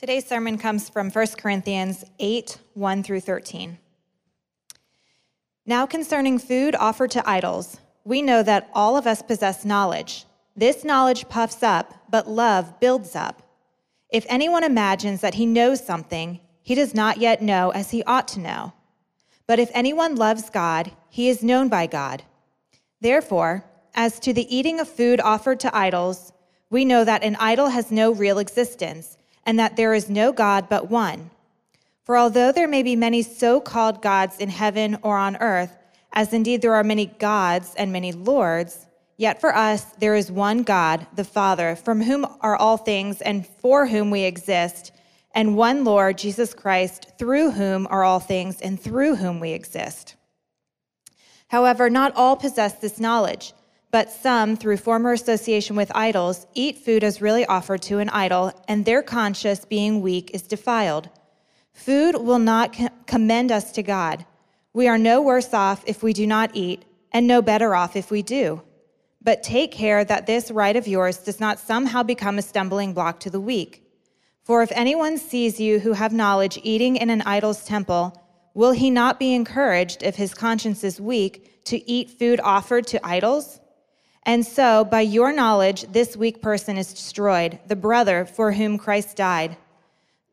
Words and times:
Today's 0.00 0.26
sermon 0.26 0.56
comes 0.56 0.88
from 0.88 1.10
1 1.10 1.26
Corinthians 1.36 2.06
8 2.18 2.56
1 2.72 3.02
through 3.02 3.20
13. 3.20 3.76
Now, 5.66 5.84
concerning 5.84 6.38
food 6.38 6.74
offered 6.74 7.10
to 7.10 7.28
idols, 7.28 7.78
we 8.02 8.22
know 8.22 8.42
that 8.42 8.70
all 8.72 8.96
of 8.96 9.06
us 9.06 9.20
possess 9.20 9.62
knowledge. 9.62 10.24
This 10.56 10.84
knowledge 10.84 11.28
puffs 11.28 11.62
up, 11.62 12.06
but 12.08 12.26
love 12.26 12.80
builds 12.80 13.14
up. 13.14 13.42
If 14.08 14.24
anyone 14.30 14.64
imagines 14.64 15.20
that 15.20 15.34
he 15.34 15.44
knows 15.44 15.84
something, 15.84 16.40
he 16.62 16.74
does 16.74 16.94
not 16.94 17.18
yet 17.18 17.42
know 17.42 17.68
as 17.68 17.90
he 17.90 18.02
ought 18.04 18.26
to 18.28 18.40
know. 18.40 18.72
But 19.46 19.58
if 19.58 19.70
anyone 19.74 20.14
loves 20.14 20.48
God, 20.48 20.92
he 21.10 21.28
is 21.28 21.44
known 21.44 21.68
by 21.68 21.86
God. 21.86 22.22
Therefore, 23.02 23.66
as 23.94 24.18
to 24.20 24.32
the 24.32 24.56
eating 24.56 24.80
of 24.80 24.88
food 24.88 25.20
offered 25.20 25.60
to 25.60 25.76
idols, 25.76 26.32
we 26.70 26.86
know 26.86 27.04
that 27.04 27.22
an 27.22 27.36
idol 27.36 27.68
has 27.68 27.90
no 27.90 28.10
real 28.14 28.38
existence 28.38 29.18
and 29.44 29.58
that 29.58 29.76
there 29.76 29.94
is 29.94 30.08
no 30.08 30.32
God 30.32 30.68
but 30.68 30.90
one. 30.90 31.30
For 32.04 32.16
although 32.16 32.52
there 32.52 32.68
may 32.68 32.82
be 32.82 32.96
many 32.96 33.22
so 33.22 33.60
called 33.60 34.02
gods 34.02 34.38
in 34.38 34.48
heaven 34.48 34.98
or 35.02 35.16
on 35.16 35.36
earth, 35.36 35.76
as 36.12 36.32
indeed 36.32 36.62
there 36.62 36.74
are 36.74 36.84
many 36.84 37.06
gods 37.06 37.74
and 37.76 37.92
many 37.92 38.12
lords, 38.12 38.86
yet 39.16 39.40
for 39.40 39.54
us 39.54 39.84
there 39.98 40.16
is 40.16 40.30
one 40.30 40.62
God, 40.62 41.06
the 41.14 41.24
Father, 41.24 41.76
from 41.76 42.02
whom 42.02 42.26
are 42.40 42.56
all 42.56 42.76
things 42.76 43.20
and 43.20 43.46
for 43.46 43.86
whom 43.86 44.10
we 44.10 44.22
exist, 44.22 44.92
and 45.32 45.56
one 45.56 45.84
Lord, 45.84 46.18
Jesus 46.18 46.54
Christ, 46.54 47.12
through 47.18 47.52
whom 47.52 47.86
are 47.90 48.02
all 48.02 48.18
things 48.18 48.60
and 48.60 48.80
through 48.80 49.16
whom 49.16 49.38
we 49.38 49.52
exist. 49.52 50.16
However, 51.48 51.88
not 51.88 52.14
all 52.16 52.36
possess 52.36 52.74
this 52.74 52.98
knowledge. 52.98 53.52
But 53.90 54.12
some, 54.12 54.56
through 54.56 54.76
former 54.76 55.12
association 55.12 55.74
with 55.74 55.90
idols, 55.94 56.46
eat 56.54 56.78
food 56.78 57.02
as 57.02 57.20
really 57.20 57.44
offered 57.46 57.82
to 57.82 57.98
an 57.98 58.08
idol, 58.10 58.52
and 58.68 58.84
their 58.84 59.02
conscience, 59.02 59.64
being 59.64 60.00
weak, 60.00 60.30
is 60.32 60.42
defiled. 60.42 61.08
Food 61.72 62.16
will 62.16 62.38
not 62.38 62.76
commend 63.06 63.50
us 63.50 63.72
to 63.72 63.82
God. 63.82 64.26
We 64.72 64.86
are 64.86 64.98
no 64.98 65.20
worse 65.20 65.52
off 65.52 65.82
if 65.86 66.02
we 66.02 66.12
do 66.12 66.26
not 66.26 66.52
eat, 66.54 66.84
and 67.12 67.26
no 67.26 67.42
better 67.42 67.74
off 67.74 67.96
if 67.96 68.10
we 68.10 68.22
do. 68.22 68.62
But 69.22 69.42
take 69.42 69.72
care 69.72 70.04
that 70.04 70.26
this 70.26 70.50
right 70.50 70.76
of 70.76 70.86
yours 70.86 71.18
does 71.18 71.40
not 71.40 71.58
somehow 71.58 72.02
become 72.02 72.38
a 72.38 72.42
stumbling 72.42 72.94
block 72.94 73.20
to 73.20 73.30
the 73.30 73.40
weak. 73.40 73.84
For 74.44 74.62
if 74.62 74.72
anyone 74.72 75.18
sees 75.18 75.60
you 75.60 75.80
who 75.80 75.92
have 75.92 76.12
knowledge 76.12 76.58
eating 76.62 76.96
in 76.96 77.10
an 77.10 77.22
idol's 77.22 77.64
temple, 77.64 78.20
will 78.54 78.72
he 78.72 78.90
not 78.90 79.18
be 79.18 79.34
encouraged, 79.34 80.02
if 80.02 80.16
his 80.16 80.32
conscience 80.32 80.82
is 80.84 81.00
weak, 81.00 81.64
to 81.64 81.90
eat 81.90 82.10
food 82.10 82.40
offered 82.42 82.86
to 82.88 83.06
idols? 83.06 83.59
And 84.30 84.46
so, 84.46 84.84
by 84.84 85.00
your 85.00 85.32
knowledge, 85.32 85.82
this 85.90 86.16
weak 86.16 86.40
person 86.40 86.78
is 86.78 86.94
destroyed, 86.94 87.58
the 87.66 87.74
brother 87.74 88.24
for 88.24 88.52
whom 88.52 88.78
Christ 88.78 89.16
died. 89.16 89.56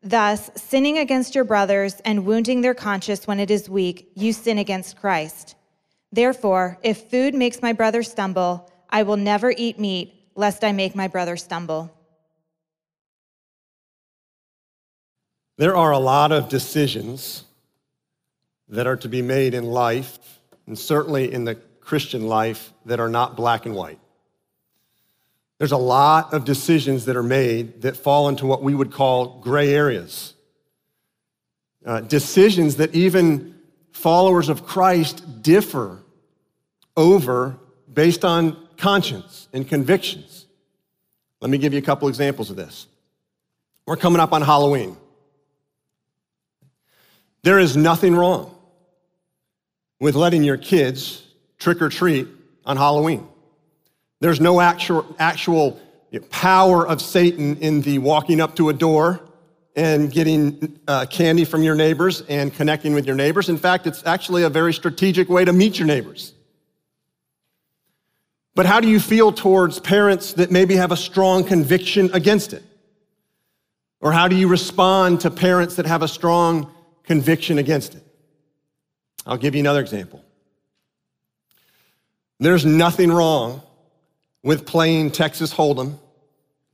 Thus, 0.04 0.52
sinning 0.54 0.98
against 0.98 1.34
your 1.34 1.42
brothers 1.42 1.96
and 2.04 2.24
wounding 2.24 2.60
their 2.60 2.74
conscience 2.74 3.26
when 3.26 3.40
it 3.40 3.50
is 3.50 3.68
weak, 3.68 4.08
you 4.14 4.32
sin 4.32 4.56
against 4.56 5.00
Christ. 5.00 5.56
Therefore, 6.12 6.78
if 6.84 7.10
food 7.10 7.34
makes 7.34 7.60
my 7.60 7.72
brother 7.72 8.04
stumble, 8.04 8.70
I 8.88 9.02
will 9.02 9.16
never 9.16 9.50
eat 9.50 9.80
meat, 9.80 10.14
lest 10.36 10.62
I 10.62 10.70
make 10.70 10.94
my 10.94 11.08
brother 11.08 11.36
stumble. 11.36 11.92
There 15.56 15.76
are 15.76 15.90
a 15.90 15.98
lot 15.98 16.30
of 16.30 16.48
decisions 16.48 17.42
that 18.68 18.86
are 18.86 18.96
to 18.98 19.08
be 19.08 19.22
made 19.22 19.54
in 19.54 19.64
life, 19.64 20.38
and 20.68 20.78
certainly 20.78 21.32
in 21.32 21.44
the 21.44 21.58
Christian 21.88 22.26
life 22.26 22.70
that 22.84 23.00
are 23.00 23.08
not 23.08 23.34
black 23.34 23.64
and 23.64 23.74
white. 23.74 23.98
There's 25.56 25.72
a 25.72 25.78
lot 25.78 26.34
of 26.34 26.44
decisions 26.44 27.06
that 27.06 27.16
are 27.16 27.22
made 27.22 27.80
that 27.80 27.96
fall 27.96 28.28
into 28.28 28.44
what 28.44 28.62
we 28.62 28.74
would 28.74 28.92
call 28.92 29.40
gray 29.40 29.72
areas. 29.72 30.34
Uh, 31.86 32.02
decisions 32.02 32.76
that 32.76 32.94
even 32.94 33.58
followers 33.90 34.50
of 34.50 34.66
Christ 34.66 35.42
differ 35.42 36.02
over 36.94 37.56
based 37.90 38.22
on 38.22 38.68
conscience 38.76 39.48
and 39.54 39.66
convictions. 39.66 40.44
Let 41.40 41.50
me 41.50 41.56
give 41.56 41.72
you 41.72 41.78
a 41.78 41.82
couple 41.82 42.06
examples 42.08 42.50
of 42.50 42.56
this. 42.56 42.86
We're 43.86 43.96
coming 43.96 44.20
up 44.20 44.34
on 44.34 44.42
Halloween. 44.42 44.94
There 47.44 47.58
is 47.58 47.78
nothing 47.78 48.14
wrong 48.14 48.54
with 49.98 50.16
letting 50.16 50.44
your 50.44 50.58
kids 50.58 51.24
trick 51.58 51.82
or 51.82 51.88
treat 51.88 52.28
on 52.64 52.76
Halloween. 52.76 53.26
There's 54.20 54.40
no 54.40 54.60
actual, 54.60 55.14
actual 55.18 55.80
power 56.30 56.86
of 56.86 57.00
Satan 57.00 57.56
in 57.58 57.82
the 57.82 57.98
walking 57.98 58.40
up 58.40 58.56
to 58.56 58.68
a 58.68 58.72
door 58.72 59.20
and 59.76 60.10
getting 60.10 60.80
uh, 60.88 61.06
candy 61.06 61.44
from 61.44 61.62
your 61.62 61.76
neighbors 61.76 62.22
and 62.22 62.52
connecting 62.52 62.94
with 62.94 63.06
your 63.06 63.14
neighbors. 63.14 63.48
In 63.48 63.56
fact, 63.56 63.86
it's 63.86 64.04
actually 64.04 64.42
a 64.42 64.50
very 64.50 64.74
strategic 64.74 65.28
way 65.28 65.44
to 65.44 65.52
meet 65.52 65.78
your 65.78 65.86
neighbors. 65.86 66.34
But 68.56 68.66
how 68.66 68.80
do 68.80 68.88
you 68.88 68.98
feel 68.98 69.30
towards 69.30 69.78
parents 69.78 70.32
that 70.32 70.50
maybe 70.50 70.74
have 70.74 70.90
a 70.90 70.96
strong 70.96 71.44
conviction 71.44 72.10
against 72.12 72.52
it? 72.52 72.64
Or 74.00 74.10
how 74.10 74.26
do 74.26 74.34
you 74.34 74.48
respond 74.48 75.20
to 75.20 75.30
parents 75.30 75.76
that 75.76 75.86
have 75.86 76.02
a 76.02 76.08
strong 76.08 76.72
conviction 77.04 77.58
against 77.58 77.94
it? 77.94 78.02
I'll 79.26 79.36
give 79.36 79.54
you 79.54 79.60
another 79.60 79.80
example. 79.80 80.24
There's 82.40 82.64
nothing 82.64 83.10
wrong 83.10 83.62
with 84.42 84.66
playing 84.66 85.10
Texas 85.10 85.52
Hold'em 85.52 85.98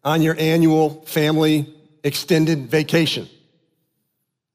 on 0.03 0.21
your 0.21 0.37
annual 0.39 1.03
family 1.07 1.75
extended 2.03 2.69
vacation. 2.71 3.29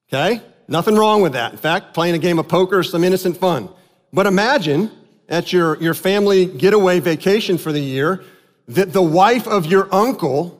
Okay? 0.08 0.42
Nothing 0.68 0.96
wrong 0.96 1.22
with 1.22 1.34
that. 1.34 1.52
In 1.52 1.58
fact, 1.58 1.94
playing 1.94 2.16
a 2.16 2.20
game 2.20 2.38
of 2.38 2.48
poker 2.48 2.80
is 2.82 2.90
some 2.90 3.04
innocent 3.04 3.38
fun. 3.38 3.70
But 4.14 4.28
imagine 4.28 4.92
at 5.28 5.52
your, 5.52 5.82
your 5.82 5.96
family 5.96 6.46
getaway 6.46 7.00
vacation 7.00 7.58
for 7.58 7.72
the 7.72 7.80
year 7.80 8.24
that 8.68 8.94
the 8.94 9.02
wife 9.02 9.48
of 9.48 9.66
your 9.66 9.94
uncle, 9.94 10.56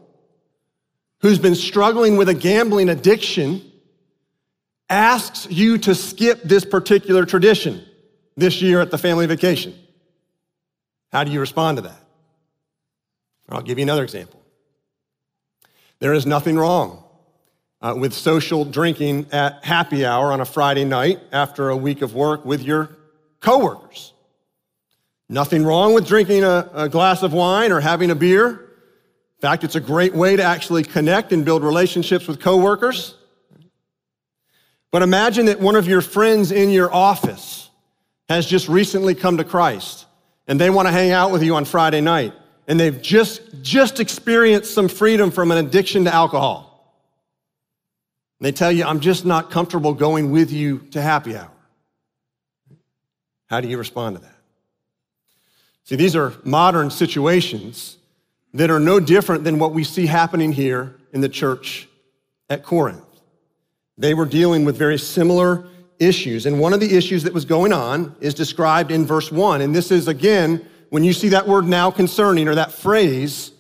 who's 1.22 1.38
been 1.38 1.56
struggling 1.56 2.18
with 2.18 2.30
a 2.30 2.34
gambling 2.34 2.90
addiction, 2.90 3.62
asks 4.90 5.48
you 5.52 5.78
to 5.78 5.94
skip 5.94 6.42
this 6.42 6.66
particular 6.66 7.26
tradition 7.26 7.84
this 8.36 8.62
year 8.62 8.82
at 8.82 8.90
the 8.90 8.98
family 8.98 9.28
vacation. 9.28 9.76
How 11.12 11.24
do 11.24 11.32
you 11.32 11.40
respond 11.40 11.78
to 11.78 11.82
that? 11.84 12.00
I'll 13.50 13.62
give 13.62 13.80
you 13.80 13.84
another 13.84 14.04
example. 14.04 14.42
There 16.00 16.14
is 16.14 16.26
nothing 16.26 16.56
wrong 16.56 17.04
uh, 17.82 17.96
with 17.98 18.14
social 18.14 18.64
drinking 18.64 19.28
at 19.32 19.66
happy 19.66 20.06
hour 20.06 20.32
on 20.32 20.40
a 20.40 20.46
Friday 20.46 20.86
night 20.86 21.20
after 21.32 21.70
a 21.70 21.78
week 21.78 22.02
of 22.02 22.14
work 22.14 22.46
with 22.46 22.62
your 22.62 22.96
coworkers. 23.40 24.14
Nothing 25.28 25.64
wrong 25.64 25.94
with 25.94 26.08
drinking 26.08 26.44
a, 26.44 26.70
a 26.74 26.90
glass 26.90 27.24
of 27.24 27.34
wine 27.34 27.72
or 27.72 27.80
having 27.80 28.12
a 28.12 28.16
beer. 28.16 28.50
In 28.50 29.42
fact, 29.42 29.64
it's 29.64 29.76
a 29.76 29.82
great 29.82 30.14
way 30.14 30.36
to 30.36 30.44
actually 30.44 30.84
connect 30.84 31.32
and 31.32 31.46
build 31.46 31.64
relationships 31.64 32.28
with 32.28 32.40
coworkers. 32.40 33.16
But 34.92 35.02
imagine 35.02 35.46
that 35.46 35.60
one 35.60 35.76
of 35.76 35.88
your 35.88 36.02
friends 36.02 36.52
in 36.52 36.72
your 36.72 36.94
office 36.94 37.70
has 38.28 38.46
just 38.46 38.68
recently 38.68 39.16
come 39.16 39.38
to 39.38 39.44
Christ 39.44 40.06
and 40.50 40.60
they 40.60 40.70
want 40.72 40.88
to 40.88 40.92
hang 40.92 41.12
out 41.12 41.32
with 41.32 41.44
you 41.44 41.56
on 41.56 41.64
Friday 41.64 42.02
night 42.02 42.34
and 42.68 42.80
they've 42.80 43.02
just, 43.02 43.42
just 43.62 44.00
experienced 44.00 44.74
some 44.74 44.90
freedom 44.90 45.32
from 45.32 45.52
an 45.52 45.60
addiction 45.60 46.04
to 46.06 46.14
alcohol. 46.14 46.66
And 48.40 48.46
they 48.46 48.52
tell 48.52 48.72
you, 48.72 48.84
I'm 48.84 49.00
just 49.00 49.26
not 49.26 49.52
comfortable 49.52 49.94
going 49.94 50.32
with 50.32 50.52
you 50.52 50.80
to 50.92 51.02
happy 51.02 51.38
hour. 51.38 51.52
How 53.48 53.62
do 53.62 53.68
you 53.68 53.78
respond 53.78 54.18
to 54.18 54.22
that? 54.24 54.36
See, 55.84 55.96
these 55.96 56.16
are 56.16 56.34
modern 56.44 56.90
situations 56.90 57.98
that 58.54 58.72
are 58.72 58.80
no 58.80 59.00
different 59.00 59.44
than 59.44 59.60
what 59.60 59.74
we 59.74 59.84
see 59.84 60.08
happening 60.08 60.52
here 60.52 60.96
in 61.14 61.22
the 61.22 61.30
church 61.30 61.88
at 62.50 62.64
Corinth. 62.64 63.04
They 63.98 64.16
were 64.16 64.26
dealing 64.26 64.66
with 64.66 64.78
very 64.78 64.98
similar 64.98 65.68
issues. 66.00 66.46
And 66.46 66.60
one 66.60 66.74
of 66.74 66.80
the 66.80 66.96
issues 66.96 67.24
that 67.24 67.34
was 67.34 67.46
going 67.46 67.74
on 67.74 68.16
is 68.22 68.34
described 68.34 68.92
in 68.92 69.06
verse 69.06 69.32
one. 69.32 69.62
And 69.62 69.76
this 69.76 69.92
is 69.92 70.08
again, 70.08 70.66
when 70.90 71.04
you 71.04 71.14
see 71.14 71.30
that 71.30 71.48
word 71.48 71.66
now 71.66 71.92
concerning 71.92 72.48
or 72.48 72.56
that 72.56 72.72
phrase, 72.72 73.52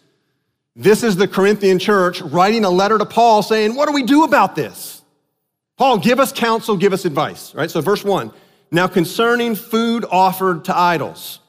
this 0.76 1.04
is 1.04 1.18
the 1.18 1.28
Corinthian 1.28 1.78
church 1.78 2.22
writing 2.22 2.64
a 2.64 2.70
letter 2.70 2.98
to 2.98 3.06
Paul 3.06 3.44
saying, 3.44 3.76
What 3.76 3.88
do 3.88 3.94
we 3.94 4.04
do 4.04 4.24
about 4.24 4.56
this? 4.56 5.02
Paul, 5.78 5.98
give 5.98 6.20
us 6.20 6.34
counsel, 6.34 6.76
give 6.76 6.94
us 6.94 7.06
advice, 7.06 7.54
right? 7.54 7.70
So, 7.70 7.82
verse 7.82 8.04
one 8.04 8.32
now 8.72 8.88
concerning 8.88 9.56
food 9.56 10.06
offered 10.10 10.66
to 10.66 10.78
idols. 10.78 11.40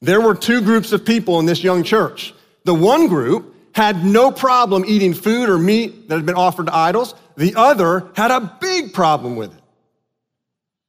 There 0.00 0.20
were 0.20 0.34
two 0.34 0.62
groups 0.62 0.92
of 0.92 1.04
people 1.04 1.38
in 1.40 1.46
this 1.46 1.62
young 1.62 1.82
church. 1.82 2.34
The 2.64 2.74
one 2.74 3.06
group 3.06 3.51
had 3.74 4.04
no 4.04 4.30
problem 4.30 4.84
eating 4.86 5.14
food 5.14 5.48
or 5.48 5.58
meat 5.58 6.08
that 6.08 6.16
had 6.16 6.26
been 6.26 6.34
offered 6.34 6.66
to 6.66 6.74
idols. 6.74 7.14
The 7.36 7.54
other 7.56 8.10
had 8.14 8.30
a 8.30 8.56
big 8.60 8.92
problem 8.92 9.36
with 9.36 9.54
it. 9.56 9.62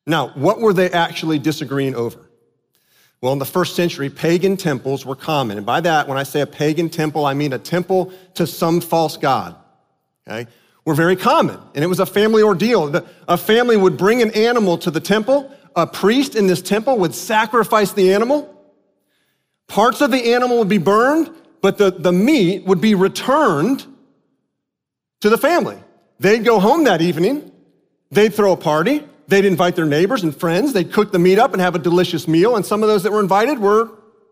Now, 0.05 0.29
what 0.29 0.59
were 0.59 0.73
they 0.73 0.91
actually 0.91 1.39
disagreeing 1.39 1.95
over? 1.95 2.19
Well, 3.21 3.31
in 3.31 3.39
the 3.39 3.45
first 3.45 3.77
century, 3.77 4.09
pagan 4.09 4.57
temples 4.57 5.05
were 5.05 5.15
common. 5.15 5.55
And 5.55 5.65
by 5.65 5.79
that, 5.79 6.09
when 6.09 6.17
I 6.17 6.23
say 6.23 6.41
a 6.41 6.45
pagan 6.45 6.89
temple, 6.89 7.25
I 7.25 7.33
mean 7.33 7.53
a 7.53 7.57
temple 7.57 8.11
to 8.33 8.45
some 8.45 8.81
false 8.81 9.15
god. 9.15 9.55
okay, 10.27 10.49
were 10.83 10.93
very 10.93 11.15
common. 11.15 11.57
And 11.73 11.85
it 11.85 11.87
was 11.87 12.01
a 12.01 12.05
family 12.05 12.43
ordeal. 12.43 13.01
A 13.29 13.37
family 13.37 13.77
would 13.77 13.97
bring 13.97 14.21
an 14.21 14.31
animal 14.31 14.77
to 14.79 14.91
the 14.91 14.99
temple. 14.99 15.49
A 15.75 15.87
priest 15.87 16.35
in 16.35 16.47
this 16.47 16.61
temple 16.61 16.97
would 16.97 17.15
sacrifice 17.15 17.93
the 17.93 18.13
animal. 18.13 18.49
Parts 19.67 20.01
of 20.01 20.11
the 20.11 20.33
animal 20.33 20.59
would 20.59 20.67
be 20.67 20.77
burned, 20.77 21.31
but 21.63 21.77
the, 21.77 21.91
the 21.91 22.11
meat 22.11 22.65
would 22.65 22.81
be 22.81 22.93
returned 22.93 23.85
to 25.21 25.29
the 25.29 25.37
family. 25.37 25.77
They'd 26.19 26.43
go 26.43 26.59
home 26.59 26.83
that 26.83 27.01
evening. 27.01 27.53
They'd 28.11 28.33
throw 28.33 28.51
a 28.51 28.57
party. 28.57 29.07
They'd 29.29 29.45
invite 29.45 29.77
their 29.77 29.85
neighbors 29.85 30.23
and 30.23 30.35
friends. 30.35 30.73
They'd 30.73 30.91
cook 30.91 31.13
the 31.13 31.19
meat 31.19 31.39
up 31.39 31.53
and 31.53 31.61
have 31.61 31.73
a 31.73 31.79
delicious 31.79 32.27
meal. 32.27 32.57
And 32.57 32.65
some 32.65 32.83
of 32.83 32.89
those 32.89 33.03
that 33.03 33.13
were 33.13 33.21
invited 33.21 33.59
were 33.59 33.89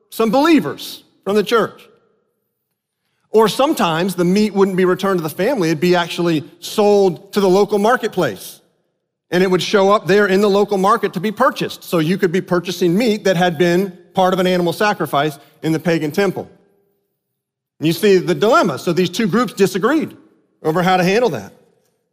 some 0.10 0.30
believers 0.30 1.06
from 1.24 1.38
the 1.38 1.44
church. 1.44 1.88
Or 3.30 3.48
sometimes 3.48 4.16
the 4.16 4.26
meat 4.26 4.54
wouldn't 4.54 4.76
be 4.76 4.84
returned 4.84 5.20
to 5.20 5.24
the 5.24 5.30
family, 5.30 5.70
it'd 5.70 5.80
be 5.80 5.96
actually 5.96 6.44
sold 6.60 7.32
to 7.32 7.40
the 7.40 7.50
local 7.50 7.80
marketplace. 7.80 8.60
And 9.30 9.42
it 9.42 9.50
would 9.50 9.62
show 9.62 9.90
up 9.94 10.06
there 10.06 10.28
in 10.28 10.42
the 10.42 10.50
local 10.50 10.78
market 10.78 11.14
to 11.14 11.22
be 11.22 11.32
purchased. 11.32 11.86
So 11.86 12.00
you 12.00 12.18
could 12.18 12.34
be 12.34 12.42
purchasing 12.42 12.98
meat 12.98 13.24
that 13.24 13.38
had 13.38 13.58
been 13.58 13.98
part 14.14 14.34
of 14.34 14.42
an 14.42 14.48
animal 14.48 14.74
sacrifice 14.74 15.40
in 15.64 15.72
the 15.72 15.80
pagan 15.80 16.12
temple. 16.12 16.52
And 17.82 17.88
you 17.88 17.94
see 17.94 18.20
the 18.20 18.36
dilemma. 18.36 18.78
So 18.78 18.94
these 18.94 19.10
two 19.10 19.28
groups 19.28 19.54
disagreed 19.54 20.16
over 20.62 20.84
how 20.84 20.98
to 20.98 21.04
handle 21.04 21.32
that 21.32 21.52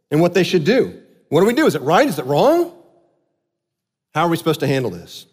and 0.09 0.19
what 0.19 0.33
they 0.33 0.41
should 0.41 0.63
do. 0.63 0.99
What 1.27 1.41
do 1.41 1.45
we 1.45 1.53
do? 1.53 1.67
Is 1.67 1.75
it 1.75 1.83
right? 1.83 2.07
Is 2.07 2.17
it 2.17 2.25
wrong? 2.25 2.73
How 4.15 4.25
are 4.25 4.29
we 4.29 4.35
supposed 4.35 4.61
to 4.61 4.67
handle 4.67 4.89
this? 4.89 5.27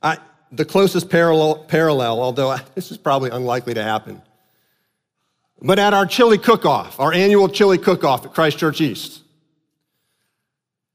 I, 0.00 0.18
the 0.52 0.64
closest 0.64 1.10
parallel, 1.10 1.64
parallel, 1.64 2.20
although 2.20 2.56
this 2.76 2.92
is 2.92 2.96
probably 2.96 3.30
unlikely 3.30 3.74
to 3.74 3.82
happen, 3.82 4.22
but 5.60 5.80
at 5.80 5.94
our 5.94 6.06
chili 6.06 6.38
cook-off, 6.38 7.00
our 7.00 7.12
annual 7.12 7.48
chili 7.48 7.76
cook-off 7.76 8.24
at 8.24 8.32
Christ 8.32 8.58
Church 8.58 8.80
East, 8.80 9.22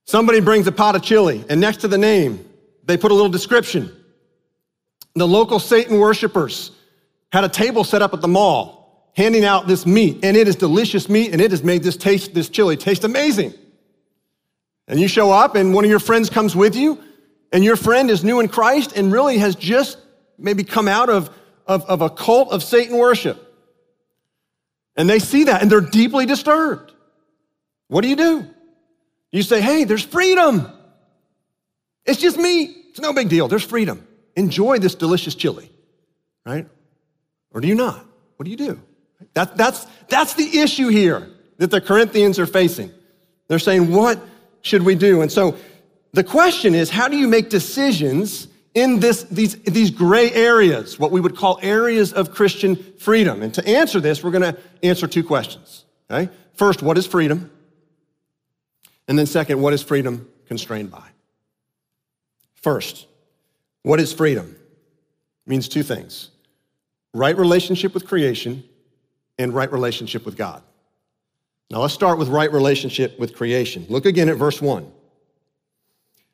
somebody 0.05 0.39
brings 0.39 0.65
a 0.65 0.71
pot 0.71 0.95
of 0.95 1.01
chili, 1.01 1.43
and 1.49 1.59
next 1.59 1.81
to 1.81 1.89
the 1.89 1.97
name, 1.97 2.47
they 2.85 2.95
put 2.95 3.11
a 3.11 3.13
little 3.13 3.29
description. 3.29 3.91
The 5.15 5.27
local 5.27 5.59
Satan 5.59 5.99
worshipers 5.99 6.71
had 7.33 7.43
a 7.43 7.49
table 7.49 7.83
set 7.83 8.03
up 8.03 8.13
at 8.13 8.21
the 8.21 8.27
mall, 8.27 9.11
handing 9.17 9.43
out 9.43 9.67
this 9.67 9.87
meat, 9.87 10.23
and 10.23 10.37
it 10.37 10.47
is 10.47 10.55
delicious 10.55 11.09
meat, 11.09 11.33
and 11.33 11.41
it 11.41 11.49
has 11.49 11.63
made 11.63 11.81
this 11.81 11.97
taste, 11.97 12.35
this 12.35 12.47
chili 12.47 12.77
taste 12.77 13.03
amazing. 13.03 13.51
And 14.87 14.99
you 14.99 15.07
show 15.07 15.31
up, 15.31 15.55
and 15.55 15.73
one 15.73 15.83
of 15.83 15.89
your 15.89 15.99
friends 15.99 16.29
comes 16.29 16.55
with 16.55 16.75
you, 16.75 17.03
and 17.51 17.63
your 17.63 17.75
friend 17.75 18.11
is 18.11 18.23
new 18.23 18.39
in 18.39 18.49
Christ 18.49 18.93
and 18.95 19.11
really 19.11 19.39
has 19.39 19.55
just 19.55 19.97
maybe 20.37 20.63
come 20.63 20.87
out 20.87 21.09
of, 21.09 21.29
of, 21.65 21.83
of 21.85 22.01
a 22.01 22.09
cult 22.09 22.51
of 22.51 22.63
Satan 22.63 22.97
worship. 22.97 23.39
And 24.95 25.09
they 25.09 25.19
see 25.19 25.45
that 25.45 25.61
and 25.61 25.71
they're 25.71 25.81
deeply 25.81 26.25
disturbed. 26.25 26.93
What 27.87 28.01
do 28.01 28.09
you 28.09 28.15
do? 28.15 28.47
You 29.31 29.43
say, 29.43 29.61
hey, 29.61 29.83
there's 29.83 30.03
freedom. 30.03 30.67
It's 32.05 32.19
just 32.19 32.37
me. 32.37 32.63
It's 32.89 32.99
no 32.99 33.13
big 33.13 33.29
deal. 33.29 33.47
There's 33.47 33.63
freedom. 33.63 34.07
Enjoy 34.35 34.79
this 34.79 34.95
delicious 34.95 35.35
chili, 35.35 35.71
right? 36.45 36.67
Or 37.53 37.61
do 37.61 37.67
you 37.67 37.75
not? 37.75 38.05
What 38.37 38.45
do 38.45 38.51
you 38.51 38.57
do? 38.57 38.81
That, 39.33 39.55
that's, 39.55 39.85
that's 40.09 40.33
the 40.33 40.59
issue 40.59 40.89
here 40.89 41.29
that 41.57 41.71
the 41.71 41.79
Corinthians 41.79 42.39
are 42.39 42.45
facing. 42.45 42.91
They're 43.47 43.59
saying, 43.59 43.91
what 43.91 44.19
should 44.61 44.83
we 44.83 44.95
do? 44.95 45.21
And 45.21 45.31
so 45.31 45.55
the 46.11 46.23
question 46.23 46.75
is, 46.75 46.89
how 46.89 47.07
do 47.07 47.17
you 47.17 47.27
make 47.27 47.49
decisions 47.49 48.47
in 48.73 48.99
this, 48.99 49.23
these, 49.23 49.55
these 49.63 49.91
gray 49.91 50.31
areas, 50.31 50.97
what 50.97 51.11
we 51.11 51.21
would 51.21 51.35
call 51.35 51.59
areas 51.61 52.11
of 52.11 52.31
Christian 52.31 52.75
freedom? 52.75 53.41
And 53.41 53.53
to 53.53 53.67
answer 53.67 53.99
this, 53.99 54.23
we're 54.23 54.31
going 54.31 54.53
to 54.53 54.59
answer 54.81 55.07
two 55.07 55.23
questions. 55.23 55.85
Okay? 56.09 56.31
First, 56.53 56.81
what 56.81 56.97
is 56.97 57.05
freedom? 57.05 57.51
And 59.07 59.17
then 59.17 59.25
second, 59.25 59.61
what 59.61 59.73
is 59.73 59.83
freedom 59.83 60.29
constrained 60.47 60.91
by? 60.91 61.07
First, 62.55 63.07
what 63.83 63.99
is 63.99 64.13
freedom? 64.13 64.55
It 65.45 65.49
means 65.49 65.67
two 65.67 65.83
things 65.83 66.29
right 67.13 67.37
relationship 67.37 67.93
with 67.93 68.07
creation 68.07 68.63
and 69.37 69.53
right 69.53 69.71
relationship 69.71 70.25
with 70.25 70.35
God. 70.35 70.61
Now 71.69 71.79
let's 71.79 71.93
start 71.93 72.17
with 72.17 72.29
right 72.29 72.51
relationship 72.51 73.19
with 73.19 73.35
creation. 73.35 73.85
Look 73.89 74.05
again 74.05 74.29
at 74.29 74.37
verse 74.37 74.61
1. 74.61 74.91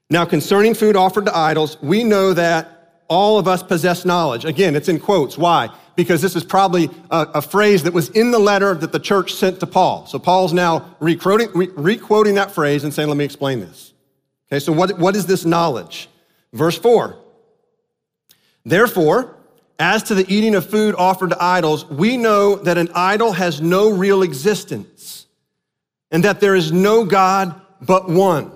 Now, 0.10 0.26
concerning 0.26 0.74
food 0.74 0.96
offered 0.96 1.26
to 1.26 1.38
idols, 1.38 1.78
we 1.81 2.04
know 2.04 2.34
that 2.34 3.04
all 3.10 3.38
of 3.38 3.48
us 3.48 3.62
possess 3.62 4.06
knowledge. 4.06 4.44
Again, 4.44 4.76
it's 4.76 4.90
in 4.90 5.00
quotes. 5.00 5.38
Why? 5.38 5.70
Because 5.96 6.22
this 6.22 6.36
is 6.36 6.44
probably 6.44 6.90
a, 7.12 7.28
a 7.36 7.42
phrase 7.42 7.84
that 7.84 7.94
was 7.94 8.10
in 8.10 8.32
the 8.32 8.40
letter 8.40 8.74
that 8.74 8.92
the 8.92 9.00
church 9.00 9.34
sent 9.34 9.60
to 9.60 9.68
Paul. 9.68 10.08
So 10.08 10.18
Paul's 10.18 10.54
now 10.54 10.96
re-quoting, 11.00 11.50
re-quoting 11.54 12.36
that 12.36 12.52
phrase 12.52 12.84
and 12.84 12.94
saying, 12.94 13.08
let 13.08 13.18
me 13.18 13.25
explain 13.25 13.60
this. 13.60 13.94
Okay, 14.52 14.60
so 14.60 14.72
what, 14.72 14.98
what 14.98 15.16
is 15.16 15.25
this 15.25 15.46
knowledge? 15.46 16.10
Verse 16.54 16.78
4. 16.78 17.16
Therefore, 18.66 19.36
as 19.80 20.04
to 20.04 20.16
the 20.16 20.31
eating 20.31 20.56
of 20.56 20.70
food 20.70 20.94
offered 20.98 21.30
to 21.30 21.42
idols, 21.42 21.86
we 21.86 22.18
know 22.18 22.58
that 22.58 22.78
an 22.78 22.90
idol 22.94 23.31
has 23.31 23.62
no 23.62 23.90
real 23.90 24.22
existence 24.22 25.26
and 26.12 26.26
that 26.26 26.42
there 26.42 26.56
is 26.56 26.72
no 26.72 27.06
God 27.06 27.60
but 27.81 28.10
one. 28.10 28.52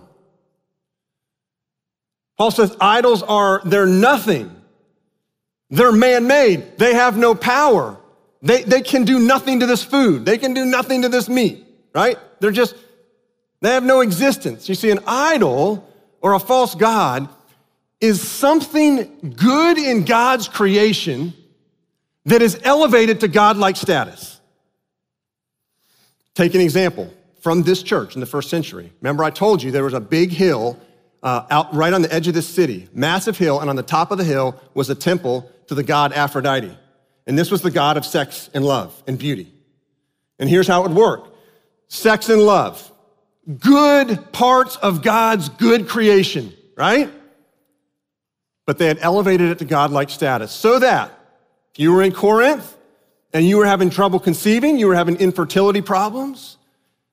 Paul 2.38 2.52
says 2.52 2.76
idols 2.82 3.24
are, 3.24 3.62
they're 3.64 3.86
nothing. 3.86 4.54
They're 5.70 5.94
man 5.94 6.28
made. 6.28 6.78
They 6.78 6.94
have 6.94 7.18
no 7.18 7.36
power. 7.36 7.98
They, 8.42 8.64
they 8.64 8.82
can 8.82 9.06
do 9.06 9.20
nothing 9.20 9.62
to 9.62 9.66
this 9.66 9.84
food. 9.84 10.26
They 10.26 10.38
can 10.38 10.54
do 10.54 10.66
nothing 10.66 11.04
to 11.04 11.10
this 11.10 11.30
meat, 11.30 11.66
right? 11.96 12.20
They're 12.42 12.52
just, 12.52 12.76
they 13.62 13.70
have 13.70 13.84
no 13.84 14.02
existence. 14.02 14.68
You 14.68 14.76
see, 14.76 14.92
an 14.92 15.00
idol 15.08 15.90
or 16.22 16.34
a 16.34 16.40
false 16.40 16.76
God 16.76 17.30
is 18.04 18.22
something 18.22 19.34
good 19.38 19.78
in 19.78 20.04
God's 20.04 20.50
creation 20.50 21.34
that 22.26 22.42
is 22.42 22.60
elevated 22.66 23.22
to 23.22 23.30
godlike 23.30 23.78
status. 23.78 24.42
Take 26.36 26.54
an 26.54 26.60
example 26.60 27.14
from 27.40 27.64
this 27.64 27.82
church 27.82 28.16
in 28.16 28.20
the 28.20 28.26
first 28.26 28.50
century. 28.50 28.92
Remember, 29.00 29.24
I 29.24 29.30
told 29.30 29.64
you 29.64 29.72
there 29.72 29.86
was 29.86 29.94
a 29.94 30.02
big 30.02 30.32
hill 30.32 30.78
uh, 31.24 31.46
out 31.50 31.74
right 31.74 31.94
on 31.94 32.02
the 32.02 32.14
edge 32.14 32.28
of 32.28 32.34
this 32.34 32.46
city, 32.46 32.90
massive 32.94 33.38
hill, 33.38 33.62
and 33.62 33.70
on 33.70 33.78
the 33.78 33.84
top 33.84 34.12
of 34.12 34.18
the 34.18 34.26
hill 34.26 34.60
was 34.74 34.90
a 34.90 34.96
temple 34.96 35.50
to 35.68 35.74
the 35.74 35.84
god 35.84 36.12
Aphrodite. 36.12 36.78
And 37.26 37.40
this 37.40 37.50
was 37.50 37.62
the 37.62 37.72
god 37.72 37.96
of 37.96 38.06
sex 38.06 38.50
and 38.54 38.66
love 38.66 39.02
and 39.08 39.18
beauty. 39.18 39.50
And 40.40 40.50
here's 40.50 40.68
how 40.68 40.84
it 40.84 40.90
would 40.90 40.98
work 40.98 41.30
sex 41.88 42.28
and 42.28 42.42
love, 42.42 42.92
good 43.60 44.34
parts 44.34 44.76
of 44.76 45.02
God's 45.04 45.48
good 45.48 45.88
creation, 45.88 46.52
right? 46.76 47.10
But 48.66 48.78
they 48.78 48.88
had 48.88 49.00
elevated 49.02 49.50
it 49.50 49.60
to 49.60 49.66
godlike 49.66 50.10
status 50.10 50.52
so 50.52 50.80
that 50.80 51.12
if 51.74 51.80
you 51.80 51.92
were 51.92 52.02
in 52.02 52.12
Corinth 52.12 52.78
and 53.34 53.46
you 53.46 53.58
were 53.58 53.66
having 53.66 53.90
trouble 53.90 54.20
conceiving, 54.20 54.78
you 54.78 54.88
were 54.88 54.96
having 54.96 55.18
infertility 55.18 55.82
problems, 55.82 56.58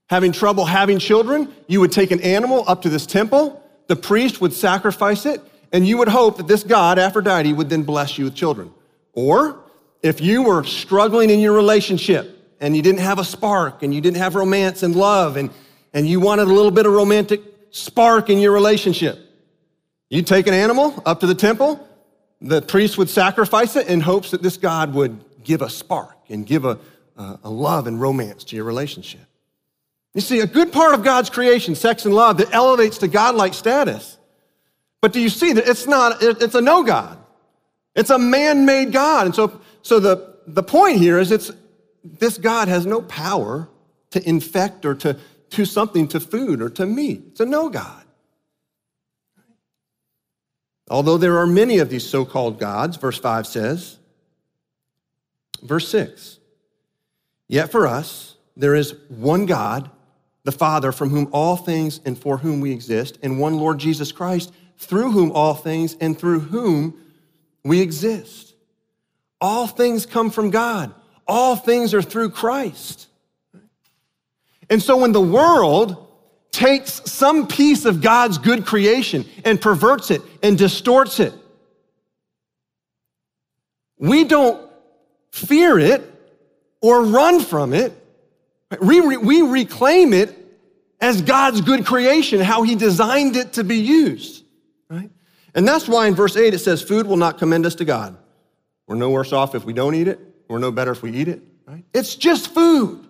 having 0.08 0.32
trouble 0.32 0.64
having 0.64 0.98
children, 0.98 1.52
you 1.66 1.80
would 1.80 1.92
take 1.92 2.10
an 2.10 2.20
animal 2.20 2.64
up 2.68 2.82
to 2.82 2.88
this 2.88 3.06
temple 3.06 3.60
the 3.90 3.96
priest 3.96 4.40
would 4.40 4.52
sacrifice 4.52 5.26
it, 5.26 5.42
and 5.72 5.84
you 5.84 5.98
would 5.98 6.06
hope 6.06 6.36
that 6.36 6.46
this 6.46 6.62
God, 6.62 6.96
Aphrodite, 6.96 7.52
would 7.52 7.68
then 7.68 7.82
bless 7.82 8.18
you 8.18 8.26
with 8.26 8.36
children. 8.36 8.72
Or 9.14 9.64
if 10.00 10.20
you 10.20 10.44
were 10.44 10.62
struggling 10.62 11.28
in 11.28 11.40
your 11.40 11.54
relationship 11.54 12.38
and 12.60 12.76
you 12.76 12.82
didn't 12.82 13.00
have 13.00 13.18
a 13.18 13.24
spark 13.24 13.82
and 13.82 13.92
you 13.92 14.00
didn't 14.00 14.18
have 14.18 14.36
romance 14.36 14.84
and 14.84 14.94
love 14.94 15.36
and, 15.36 15.50
and 15.92 16.08
you 16.08 16.20
wanted 16.20 16.46
a 16.46 16.52
little 16.52 16.70
bit 16.70 16.86
of 16.86 16.92
romantic 16.92 17.42
spark 17.70 18.30
in 18.30 18.38
your 18.38 18.52
relationship, 18.52 19.18
you'd 20.10 20.26
take 20.26 20.46
an 20.46 20.54
animal 20.54 21.02
up 21.06 21.20
to 21.20 21.26
the 21.26 21.34
temple, 21.34 21.88
the 22.42 22.60
priest 22.60 22.98
would 22.98 23.08
sacrifice 23.08 23.76
it 23.76 23.86
in 23.86 24.00
hopes 24.00 24.30
that 24.32 24.42
this 24.42 24.58
God 24.58 24.92
would 24.94 25.24
give 25.42 25.62
a 25.62 25.70
spark 25.70 26.16
and 26.28 26.46
give 26.46 26.64
a, 26.66 26.78
a 27.16 27.50
love 27.50 27.86
and 27.86 28.00
romance 28.00 28.44
to 28.44 28.56
your 28.56 28.64
relationship. 28.64 29.20
You 30.14 30.20
see, 30.20 30.40
a 30.40 30.46
good 30.46 30.72
part 30.72 30.94
of 30.94 31.04
God's 31.04 31.30
creation, 31.30 31.74
sex 31.74 32.04
and 32.04 32.14
love, 32.14 32.38
that 32.38 32.52
elevates 32.52 32.98
to 32.98 33.08
godlike 33.08 33.54
status. 33.54 34.18
But 35.00 35.12
do 35.12 35.20
you 35.20 35.28
see 35.28 35.52
that 35.52 35.68
it's 35.68 35.86
not, 35.86 36.18
it's 36.20 36.54
a 36.54 36.60
no 36.60 36.82
God. 36.82 37.18
It's 37.94 38.10
a 38.10 38.18
man-made 38.18 38.92
God. 38.92 39.26
And 39.26 39.34
so, 39.34 39.60
so 39.82 40.00
the, 40.00 40.36
the 40.46 40.62
point 40.62 40.98
here 40.98 41.18
is 41.18 41.30
it's, 41.30 41.50
this 42.02 42.38
God 42.38 42.68
has 42.68 42.86
no 42.86 43.02
power 43.02 43.68
to 44.10 44.28
infect 44.28 44.84
or 44.84 44.94
to 44.96 45.16
do 45.50 45.64
something 45.64 46.08
to 46.08 46.20
food 46.20 46.60
or 46.60 46.70
to 46.70 46.86
meat. 46.86 47.22
It's 47.28 47.40
a 47.40 47.46
no 47.46 47.68
God. 47.68 48.04
Although 50.90 51.18
there 51.18 51.38
are 51.38 51.46
many 51.46 51.78
of 51.78 51.88
these 51.88 52.04
so-called 52.04 52.58
gods, 52.58 52.96
verse 52.96 53.18
5 53.18 53.46
says, 53.46 53.98
verse 55.62 55.88
6, 55.88 56.38
yet 57.46 57.70
for 57.70 57.86
us 57.86 58.34
there 58.56 58.74
is 58.74 58.94
one 59.08 59.46
God, 59.46 59.88
the 60.42 60.52
Father, 60.52 60.90
from 60.90 61.10
whom 61.10 61.28
all 61.30 61.56
things 61.56 62.00
and 62.04 62.18
for 62.18 62.38
whom 62.38 62.60
we 62.60 62.72
exist, 62.72 63.18
and 63.22 63.38
one 63.38 63.56
Lord 63.58 63.78
Jesus 63.78 64.10
Christ, 64.10 64.52
through 64.78 65.12
whom 65.12 65.30
all 65.30 65.54
things 65.54 65.94
and 66.00 66.18
through 66.18 66.40
whom 66.40 67.00
we 67.62 67.80
exist. 67.80 68.54
All 69.40 69.68
things 69.68 70.06
come 70.06 70.30
from 70.30 70.50
God. 70.50 70.92
All 71.28 71.54
things 71.54 71.94
are 71.94 72.02
through 72.02 72.30
Christ. 72.30 73.06
And 74.68 74.82
so 74.82 74.96
when 74.96 75.12
the 75.12 75.20
world 75.20 76.08
takes 76.50 77.10
some 77.10 77.46
piece 77.46 77.84
of 77.84 78.00
God's 78.00 78.38
good 78.38 78.66
creation 78.66 79.24
and 79.44 79.60
perverts 79.60 80.10
it 80.10 80.22
and 80.42 80.58
distorts 80.58 81.20
it, 81.20 81.32
we 83.98 84.24
don't 84.24 84.70
fear 85.30 85.78
it 85.78 86.02
or 86.80 87.04
run 87.04 87.40
from 87.40 87.72
it. 87.72 87.92
We, 88.80 89.16
we 89.16 89.42
reclaim 89.42 90.12
it 90.12 90.36
as 91.00 91.22
God's 91.22 91.60
good 91.60 91.86
creation, 91.86 92.40
how 92.40 92.62
He 92.62 92.76
designed 92.76 93.36
it 93.36 93.54
to 93.54 93.64
be 93.64 93.76
used, 93.76 94.44
right? 94.88 95.10
And 95.54 95.66
that's 95.66 95.88
why 95.88 96.06
in 96.06 96.14
verse 96.14 96.36
8 96.36 96.54
it 96.54 96.58
says, 96.58 96.82
Food 96.82 97.06
will 97.06 97.16
not 97.16 97.38
commend 97.38 97.66
us 97.66 97.74
to 97.76 97.84
God. 97.84 98.16
We're 98.86 98.96
no 98.96 99.10
worse 99.10 99.32
off 99.32 99.54
if 99.54 99.64
we 99.64 99.72
don't 99.72 99.94
eat 99.94 100.08
it, 100.08 100.20
we're 100.48 100.58
no 100.58 100.70
better 100.70 100.92
if 100.92 101.02
we 101.02 101.12
eat 101.12 101.28
it, 101.28 101.42
right? 101.66 101.84
It's 101.92 102.14
just 102.14 102.52
food. 102.54 103.06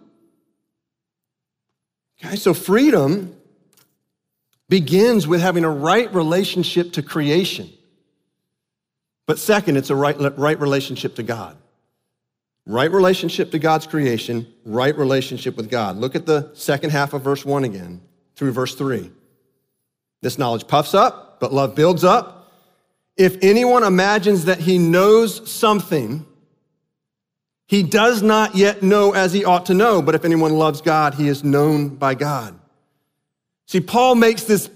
Okay, 2.25 2.37
so 2.37 2.53
freedom 2.53 3.35
begins 4.69 5.27
with 5.27 5.41
having 5.41 5.65
a 5.65 5.71
right 5.71 6.13
relationship 6.15 6.93
to 6.93 7.03
creation. 7.03 7.71
But 9.27 9.39
second, 9.39 9.77
it's 9.77 9.91
a 9.91 9.97
right, 9.97 10.17
right 10.39 10.59
relationship 10.59 11.17
to 11.17 11.23
God. 11.23 11.57
Right 12.67 12.91
relationship 12.91 13.51
to 13.53 13.59
God's 13.59 13.87
creation, 13.87 14.47
right 14.65 14.97
relationship 14.97 15.57
with 15.57 15.71
God. 15.71 15.97
Look 15.97 16.15
at 16.15 16.27
the 16.27 16.51
second 16.55 16.91
half 16.91 17.15
of 17.15 17.23
verse 17.23 17.45
1 17.45 17.65
again 17.65 18.01
through 18.37 18.53
verse 18.53 18.75
3. 18.75 19.11
This 20.21 20.39
knowledge 20.39 20.69
puffs 20.69 20.95
up, 20.95 21.41
but 21.41 21.53
love 21.53 21.75
builds 21.75 22.05
up. 22.05 22.53
If 23.17 23.39
anyone 23.43 23.83
imagines 23.83 24.45
that 24.45 24.59
he 24.61 24.79
knows 24.79 25.51
something, 25.51 26.27
he 27.71 27.85
does 27.85 28.21
not 28.21 28.57
yet 28.57 28.83
know 28.83 29.13
as 29.13 29.33
he 29.33 29.45
ought 29.45 29.67
to 29.67 29.75
know, 29.75 30.03
but 30.03 30.17
if 30.17 30.25
anyone 30.25 30.55
loves 30.55 30.81
God, 30.81 31.15
he 31.15 31.29
is 31.29 31.45
known 31.45 31.91
by 31.91 32.17
God. 32.17 32.59
See, 33.67 33.79
Paul 33.79 34.17
makes 34.17 34.43
this 34.43 34.69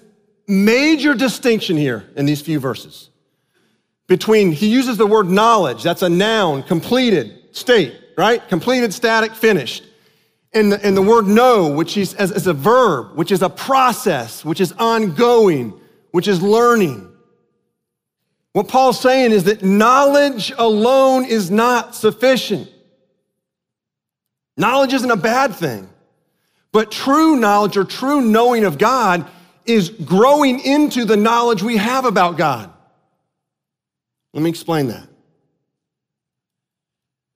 major 0.47 1.13
distinction 1.13 1.77
here 1.77 2.09
in 2.15 2.25
these 2.25 2.41
few 2.41 2.61
verses 2.61 3.11
between, 4.07 4.53
he 4.53 4.69
uses 4.69 4.97
the 4.97 5.09
word 5.09 5.29
knowledge, 5.29 5.83
that's 5.83 6.03
a 6.03 6.09
noun, 6.09 6.63
completed 6.63 7.37
state, 7.51 8.01
right? 8.17 8.49
Completed, 8.49 8.95
static, 8.95 9.35
finished. 9.35 9.83
And 10.53 10.71
the, 10.71 10.87
and 10.87 10.97
the 10.97 11.03
word 11.03 11.27
know, 11.27 11.67
which 11.67 11.97
is 11.97 12.15
as, 12.15 12.31
as 12.31 12.47
a 12.47 12.55
verb, 12.55 13.17
which 13.17 13.33
is 13.33 13.43
a 13.43 13.51
process, 13.51 14.45
which 14.45 14.61
is 14.61 14.71
ongoing, 14.71 15.73
which 16.13 16.29
is 16.29 16.41
learning. 16.41 17.11
What 18.53 18.69
Paul's 18.69 19.01
saying 19.01 19.33
is 19.33 19.43
that 19.45 19.65
knowledge 19.65 20.53
alone 20.57 21.25
is 21.25 21.51
not 21.51 21.97
sufficient. 21.97 22.71
Knowledge 24.57 24.93
isn't 24.93 25.11
a 25.11 25.17
bad 25.17 25.55
thing, 25.55 25.89
but 26.73 26.91
true 26.91 27.37
knowledge 27.37 27.77
or 27.77 27.85
true 27.85 28.21
knowing 28.21 28.65
of 28.65 28.79
God 28.79 29.29
is 29.67 29.91
growing 29.91 30.61
into 30.61 31.05
the 31.05 31.17
knowledge 31.17 31.63
we 31.63 31.77
have 31.77 32.05
about 32.05 32.37
God. 32.37 32.71
Let 34.33 34.43
me 34.43 34.51
explain 34.51 34.89
that. 34.89 35.09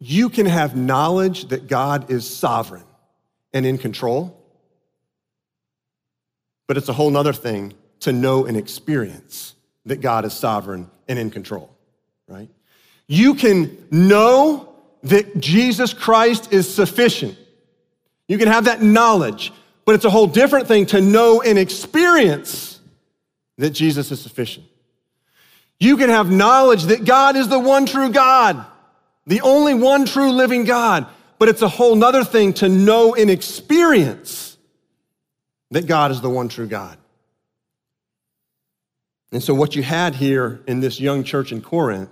You 0.00 0.28
can 0.28 0.46
have 0.46 0.76
knowledge 0.76 1.46
that 1.46 1.66
God 1.66 2.10
is 2.10 2.28
sovereign 2.28 2.84
and 3.52 3.66
in 3.66 3.78
control, 3.78 4.36
but 6.66 6.76
it's 6.76 6.88
a 6.88 6.92
whole 6.92 7.16
other 7.16 7.32
thing 7.32 7.74
to 8.00 8.12
know 8.12 8.44
and 8.46 8.56
experience 8.56 9.54
that 9.86 10.00
God 10.00 10.24
is 10.24 10.34
sovereign 10.34 10.90
and 11.08 11.18
in 11.18 11.30
control, 11.30 11.74
right? 12.28 12.48
You 13.06 13.34
can 13.34 13.86
know 13.90 14.67
that 15.04 15.38
Jesus 15.38 15.92
Christ 15.92 16.52
is 16.52 16.72
sufficient. 16.72 17.36
You 18.26 18.38
can 18.38 18.48
have 18.48 18.66
that 18.66 18.82
knowledge, 18.82 19.52
but 19.84 19.94
it's 19.94 20.04
a 20.04 20.10
whole 20.10 20.26
different 20.26 20.68
thing 20.68 20.86
to 20.86 21.00
know 21.00 21.40
and 21.42 21.58
experience 21.58 22.80
that 23.56 23.70
Jesus 23.70 24.10
is 24.10 24.20
sufficient. 24.20 24.66
You 25.80 25.96
can 25.96 26.10
have 26.10 26.30
knowledge 26.30 26.84
that 26.84 27.04
God 27.04 27.36
is 27.36 27.48
the 27.48 27.58
one 27.58 27.86
true 27.86 28.10
God 28.10 28.66
the 29.28 29.42
only 29.42 29.74
one 29.74 30.06
true 30.06 30.32
living 30.32 30.64
God. 30.64 31.06
But 31.38 31.48
it's 31.48 31.62
a 31.62 31.68
whole 31.68 31.94
nother 31.94 32.24
thing 32.24 32.54
to 32.54 32.68
know 32.68 33.14
and 33.14 33.30
experience 33.30 34.56
that 35.70 35.86
God 35.86 36.10
is 36.10 36.20
the 36.20 36.30
one 36.30 36.48
true 36.48 36.66
God. 36.66 36.98
And 39.30 39.42
so, 39.42 39.54
what 39.54 39.76
you 39.76 39.82
had 39.82 40.16
here 40.16 40.60
in 40.66 40.80
this 40.80 40.98
young 40.98 41.22
church 41.22 41.52
in 41.52 41.60
Corinth 41.60 42.10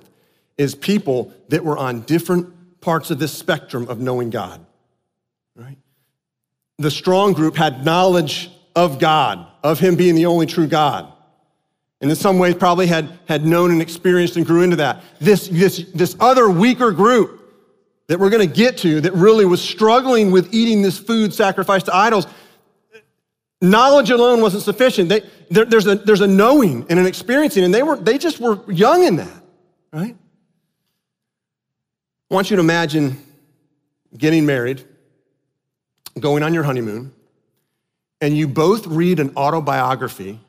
is 0.59 0.75
people 0.75 1.33
that 1.49 1.65
were 1.65 1.77
on 1.77 2.03
different 2.03 2.53
parts 2.87 3.11
of 3.11 3.19
this 3.19 3.33
spectrum 3.33 3.87
of 3.89 4.01
knowing 4.01 4.31
God, 4.31 4.65
right? 5.55 5.77
The 6.79 6.91
strong 6.91 7.35
group 7.35 7.57
had 7.57 7.85
knowledge 7.85 8.51
of 8.75 8.99
God, 8.99 9.47
of 9.63 9.79
Him 9.79 9.97
being 9.97 10.15
the 10.15 10.25
only 10.27 10.47
true 10.47 10.67
God 10.67 11.13
and 12.01 12.11
in 12.11 12.17
some 12.17 12.39
ways 12.39 12.55
probably 12.55 12.87
had, 12.87 13.19
had 13.27 13.47
known 13.47 13.71
and 13.71 13.81
experienced 13.81 14.37
and 14.37 14.45
grew 14.45 14.63
into 14.63 14.77
that. 14.77 15.03
This, 15.19 15.49
this, 15.49 15.85
this 15.95 16.15
other 16.21 16.49
weaker 16.51 16.93
group 16.93 17.43
that 18.09 18.21
we're 18.21 18.31
going 18.31 18.47
to 18.47 18.55
get 18.55 18.79
to 18.79 19.01
that 19.01 19.13
really 19.15 19.45
was 19.45 19.63
struggling 19.63 20.31
with 20.31 20.53
eating 20.53 20.83
this 20.83 20.99
food 20.99 21.33
sacrificed 21.33 21.87
to 21.87 21.97
idols, 21.97 22.27
knowledge 23.63 24.11
alone 24.11 24.43
wasn't 24.43 24.63
sufficient. 24.63 25.09
They, 25.09 25.23
there, 25.51 25.65
there's, 25.65 25.87
a, 25.87 25.97
there's 25.97 26.21
a 26.21 26.27
knowing 26.27 26.87
and 26.91 26.99
an 26.99 27.07
experiencing, 27.07 27.65
and 27.65 27.75
they, 27.75 27.83
were, 27.83 27.97
they 27.97 28.19
just 28.19 28.41
were 28.41 28.61
young 28.71 29.03
in 29.03 29.17
that, 29.17 29.43
right? 29.93 30.17
I 32.31 32.35
want 32.35 32.51
you 32.51 32.57
to 32.57 32.61
imagine 32.61 33.23
getting 34.17 34.47
married, 34.47 34.83
going 36.19 36.43
on 36.43 36.55
your 36.55 36.65
honeymoon, 36.65 37.13
and 38.21 38.37
you 38.37 38.49
both 38.49 38.87
read 38.87 39.21
an 39.21 39.33
autobiography 39.37 40.41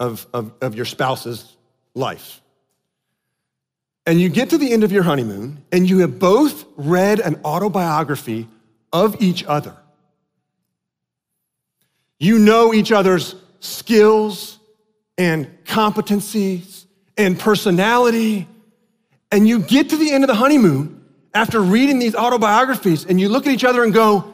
of, 0.00 0.26
of, 0.32 0.52
of 0.60 0.74
your 0.74 0.84
spouse's 0.84 1.56
life. 1.94 2.40
And 4.06 4.20
you 4.20 4.28
get 4.28 4.50
to 4.50 4.58
the 4.58 4.72
end 4.72 4.84
of 4.84 4.92
your 4.92 5.02
honeymoon, 5.02 5.62
and 5.72 5.88
you 5.88 6.00
have 6.00 6.18
both 6.18 6.64
read 6.76 7.20
an 7.20 7.40
autobiography 7.44 8.48
of 8.92 9.20
each 9.22 9.44
other. 9.44 9.74
You 12.18 12.38
know 12.38 12.74
each 12.74 12.92
other's 12.92 13.34
skills 13.60 14.58
and 15.16 15.46
competencies 15.64 16.84
and 17.16 17.38
personality. 17.38 18.46
And 19.34 19.48
you 19.48 19.58
get 19.58 19.90
to 19.90 19.96
the 19.96 20.12
end 20.12 20.22
of 20.22 20.28
the 20.28 20.36
honeymoon 20.36 21.04
after 21.34 21.60
reading 21.60 21.98
these 21.98 22.14
autobiographies, 22.14 23.04
and 23.04 23.20
you 23.20 23.28
look 23.28 23.48
at 23.48 23.52
each 23.52 23.64
other 23.64 23.82
and 23.82 23.92
go, 23.92 24.32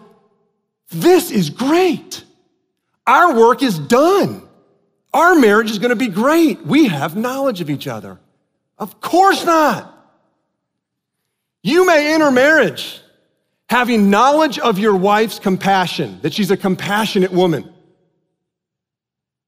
This 0.90 1.30
is 1.30 1.48
great. 1.48 2.22
Our 3.06 3.34
work 3.34 3.62
is 3.62 3.78
done. 3.78 4.46
Our 5.14 5.34
marriage 5.36 5.70
is 5.70 5.78
going 5.78 5.88
to 5.88 5.96
be 5.96 6.08
great. 6.08 6.66
We 6.66 6.88
have 6.88 7.16
knowledge 7.16 7.62
of 7.62 7.70
each 7.70 7.86
other. 7.86 8.20
Of 8.76 9.00
course 9.00 9.42
not. 9.46 9.90
You 11.62 11.86
may 11.86 12.12
enter 12.12 12.30
marriage 12.30 13.00
having 13.70 14.10
knowledge 14.10 14.58
of 14.58 14.78
your 14.78 14.96
wife's 14.96 15.38
compassion, 15.38 16.18
that 16.20 16.34
she's 16.34 16.50
a 16.50 16.58
compassionate 16.58 17.32
woman, 17.32 17.72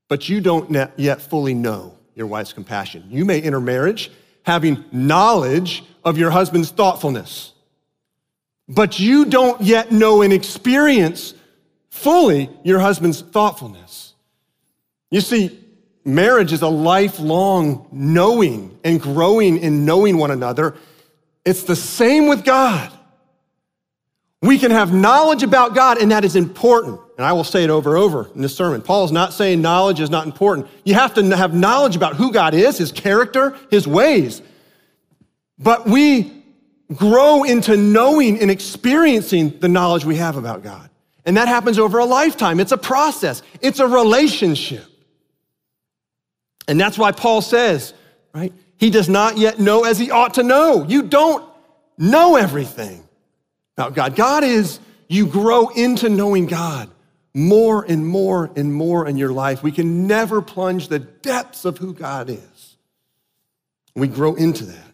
but 0.08 0.30
you 0.30 0.40
don't 0.40 0.90
yet 0.96 1.20
fully 1.20 1.52
know 1.52 1.98
your 2.14 2.26
wife's 2.26 2.54
compassion. 2.54 3.04
You 3.10 3.26
may 3.26 3.42
enter 3.42 3.60
marriage 3.60 4.10
having 4.44 4.84
knowledge 4.92 5.84
of 6.04 6.18
your 6.18 6.30
husband's 6.30 6.70
thoughtfulness, 6.70 7.52
but 8.68 8.98
you 8.98 9.24
don't 9.24 9.60
yet 9.60 9.92
know 9.92 10.22
and 10.22 10.32
experience 10.32 11.34
fully 11.90 12.50
your 12.64 12.78
husband's 12.78 13.20
thoughtfulness. 13.20 14.14
You 15.10 15.20
see, 15.20 15.60
marriage 16.04 16.52
is 16.52 16.62
a 16.62 16.68
lifelong 16.68 17.86
knowing 17.92 18.78
and 18.82 19.00
growing 19.00 19.58
in 19.58 19.84
knowing 19.84 20.16
one 20.16 20.30
another. 20.30 20.74
It's 21.44 21.64
the 21.64 21.76
same 21.76 22.28
with 22.28 22.44
God. 22.44 22.90
We 24.40 24.58
can 24.58 24.70
have 24.70 24.92
knowledge 24.92 25.42
about 25.42 25.74
God, 25.74 25.98
and 25.98 26.10
that 26.10 26.24
is 26.24 26.34
important. 26.34 27.00
And 27.16 27.26
I 27.26 27.32
will 27.32 27.44
say 27.44 27.62
it 27.64 27.70
over 27.70 27.94
and 27.94 28.02
over 28.02 28.30
in 28.34 28.40
this 28.40 28.56
sermon. 28.56 28.80
Paul 28.80 29.04
is 29.04 29.12
not 29.12 29.32
saying 29.32 29.60
knowledge 29.60 30.00
is 30.00 30.10
not 30.10 30.26
important. 30.26 30.66
You 30.84 30.94
have 30.94 31.14
to 31.14 31.36
have 31.36 31.54
knowledge 31.54 31.94
about 31.94 32.16
who 32.16 32.32
God 32.32 32.54
is, 32.54 32.78
his 32.78 32.90
character, 32.90 33.56
his 33.70 33.86
ways. 33.86 34.40
But 35.58 35.86
we 35.86 36.42
grow 36.94 37.44
into 37.44 37.76
knowing 37.76 38.40
and 38.40 38.50
experiencing 38.50 39.58
the 39.60 39.68
knowledge 39.68 40.04
we 40.04 40.16
have 40.16 40.36
about 40.36 40.62
God. 40.62 40.88
And 41.24 41.36
that 41.36 41.48
happens 41.48 41.78
over 41.78 41.98
a 41.98 42.04
lifetime. 42.04 42.60
It's 42.60 42.72
a 42.72 42.78
process, 42.78 43.42
it's 43.60 43.78
a 43.78 43.86
relationship. 43.86 44.84
And 46.68 46.80
that's 46.80 46.96
why 46.96 47.12
Paul 47.12 47.42
says, 47.42 47.92
right? 48.34 48.52
He 48.78 48.90
does 48.90 49.08
not 49.08 49.36
yet 49.36 49.60
know 49.60 49.84
as 49.84 49.98
he 49.98 50.10
ought 50.10 50.34
to 50.34 50.42
know. 50.42 50.84
You 50.88 51.02
don't 51.02 51.44
know 51.98 52.36
everything 52.36 53.06
about 53.76 53.94
God. 53.94 54.16
God 54.16 54.44
is, 54.44 54.80
you 55.08 55.26
grow 55.26 55.68
into 55.68 56.08
knowing 56.08 56.46
God 56.46 56.90
more 57.34 57.84
and 57.84 58.06
more 58.06 58.50
and 58.56 58.74
more 58.74 59.06
in 59.06 59.16
your 59.16 59.32
life. 59.32 59.62
We 59.62 59.72
can 59.72 60.06
never 60.06 60.42
plunge 60.42 60.88
the 60.88 60.98
depths 60.98 61.64
of 61.64 61.78
who 61.78 61.94
God 61.94 62.28
is. 62.30 62.76
We 63.94 64.08
grow 64.08 64.34
into 64.34 64.64
that. 64.64 64.92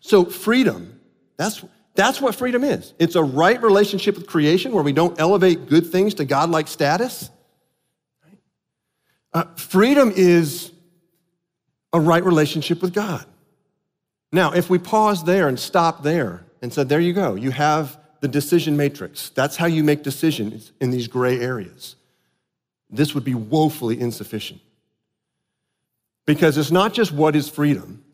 So, 0.00 0.24
freedom, 0.24 1.00
that's, 1.36 1.64
That's 1.96 2.20
what 2.20 2.34
freedom 2.34 2.62
is. 2.62 2.92
It's 2.98 3.16
a 3.16 3.22
right 3.22 3.60
relationship 3.62 4.16
with 4.16 4.26
creation 4.26 4.72
where 4.72 4.84
we 4.84 4.92
don't 4.92 5.18
elevate 5.18 5.66
good 5.66 5.86
things 5.86 6.14
to 6.14 6.24
godlike 6.26 6.68
status. 6.68 7.30
Uh, 9.32 9.44
freedom 9.56 10.12
is 10.14 10.72
a 11.92 12.00
right 12.00 12.22
relationship 12.22 12.82
with 12.82 12.92
God. 12.92 13.24
Now, 14.30 14.52
if 14.52 14.68
we 14.68 14.78
pause 14.78 15.24
there 15.24 15.48
and 15.48 15.58
stop 15.58 16.02
there 16.02 16.44
and 16.60 16.72
said, 16.72 16.88
there 16.88 17.00
you 17.00 17.14
go, 17.14 17.34
you 17.34 17.50
have 17.50 17.98
the 18.20 18.28
decision 18.28 18.76
matrix. 18.76 19.30
That's 19.30 19.56
how 19.56 19.66
you 19.66 19.84
make 19.84 20.02
decisions 20.02 20.72
in 20.80 20.90
these 20.90 21.08
gray 21.08 21.40
areas. 21.40 21.96
This 22.90 23.14
would 23.14 23.24
be 23.24 23.34
woefully 23.34 24.00
insufficient. 24.00 24.60
Because 26.24 26.58
it's 26.58 26.70
not 26.70 26.92
just 26.92 27.12
what 27.12 27.36
is 27.36 27.48
freedom 27.48 28.04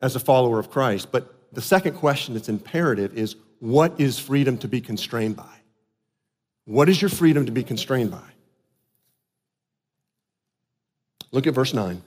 as 0.00 0.16
a 0.16 0.20
follower 0.20 0.58
of 0.58 0.70
Christ, 0.70 1.12
but 1.12 1.34
the 1.52 1.62
second 1.62 1.94
question 1.94 2.34
that's 2.34 2.48
imperative 2.48 3.16
is 3.16 3.36
what 3.60 4.00
is 4.00 4.18
freedom 4.18 4.58
to 4.58 4.68
be 4.68 4.80
constrained 4.80 5.36
by? 5.36 5.54
What 6.64 6.88
is 6.88 7.00
your 7.00 7.08
freedom 7.08 7.46
to 7.46 7.52
be 7.52 7.62
constrained 7.62 8.10
by? 8.10 8.22
Look 11.30 11.46
at 11.46 11.54
verse 11.54 11.72
9. 11.72 12.02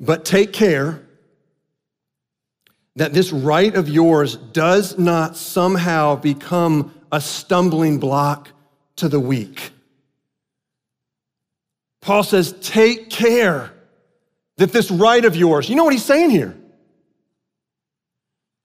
But 0.00 0.24
take 0.24 0.52
care 0.52 1.02
that 2.98 3.14
this 3.14 3.32
right 3.32 3.74
of 3.74 3.88
yours 3.88 4.36
does 4.36 4.98
not 4.98 5.36
somehow 5.36 6.16
become 6.16 6.92
a 7.12 7.20
stumbling 7.20 7.98
block 7.98 8.50
to 8.96 9.08
the 9.08 9.20
weak. 9.20 9.70
Paul 12.00 12.22
says, 12.24 12.52
Take 12.60 13.08
care 13.10 13.72
that 14.56 14.72
this 14.72 14.90
right 14.90 15.24
of 15.24 15.36
yours, 15.36 15.68
you 15.68 15.76
know 15.76 15.84
what 15.84 15.92
he's 15.92 16.04
saying 16.04 16.30
here? 16.30 16.56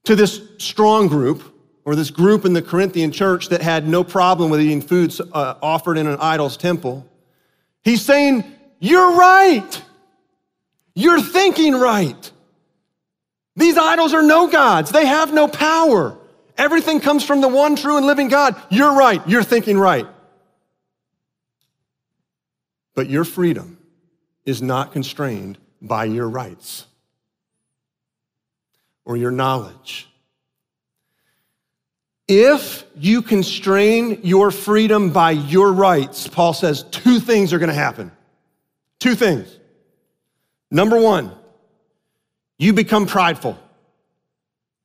To 0.06 0.16
this 0.16 0.42
strong 0.58 1.08
group, 1.08 1.54
or 1.86 1.96
this 1.96 2.10
group 2.10 2.46
in 2.46 2.54
the 2.54 2.62
Corinthian 2.62 3.12
church 3.12 3.50
that 3.50 3.62
had 3.62 3.88
no 3.88 4.04
problem 4.04 4.50
with 4.50 4.62
eating 4.62 4.82
foods 4.82 5.20
uh, 5.20 5.56
offered 5.62 5.98
in 5.98 6.08
an 6.08 6.18
idol's 6.20 6.58
temple, 6.58 7.06
he's 7.84 8.04
saying, 8.04 8.44
You're 8.80 9.16
right. 9.16 9.82
You're 10.96 11.22
thinking 11.22 11.74
right. 11.76 12.32
These 13.56 13.78
idols 13.78 14.14
are 14.14 14.24
no 14.24 14.48
gods, 14.48 14.92
they 14.92 15.06
have 15.06 15.34
no 15.34 15.48
power. 15.48 16.18
Everything 16.58 17.00
comes 17.00 17.26
from 17.26 17.42
the 17.42 17.48
one 17.48 17.76
true 17.76 17.98
and 17.98 18.06
living 18.06 18.28
God. 18.28 18.56
You're 18.70 18.94
right. 18.94 19.28
You're 19.28 19.44
thinking 19.44 19.78
right. 19.78 20.08
But 22.94 23.10
your 23.10 23.24
freedom 23.24 23.80
is 24.46 24.62
not 24.62 24.92
constrained 24.92 25.58
by 25.82 26.06
your 26.06 26.30
rights 26.30 26.86
or 29.04 29.18
your 29.18 29.32
knowledge. 29.32 30.08
If 32.28 32.86
you 32.96 33.22
constrain 33.22 34.22
your 34.24 34.52
freedom 34.52 35.12
by 35.12 35.32
your 35.32 35.74
rights, 35.74 36.28
Paul 36.28 36.54
says 36.54 36.84
two 36.84 37.20
things 37.20 37.52
are 37.52 37.60
going 37.60 37.70
to 37.70 37.76
happen. 37.76 38.12
Two 39.00 39.16
things. 39.16 39.60
Number 40.72 41.00
one, 41.00 41.32
you 42.64 42.74
become 42.74 43.06
prideful. 43.06 43.60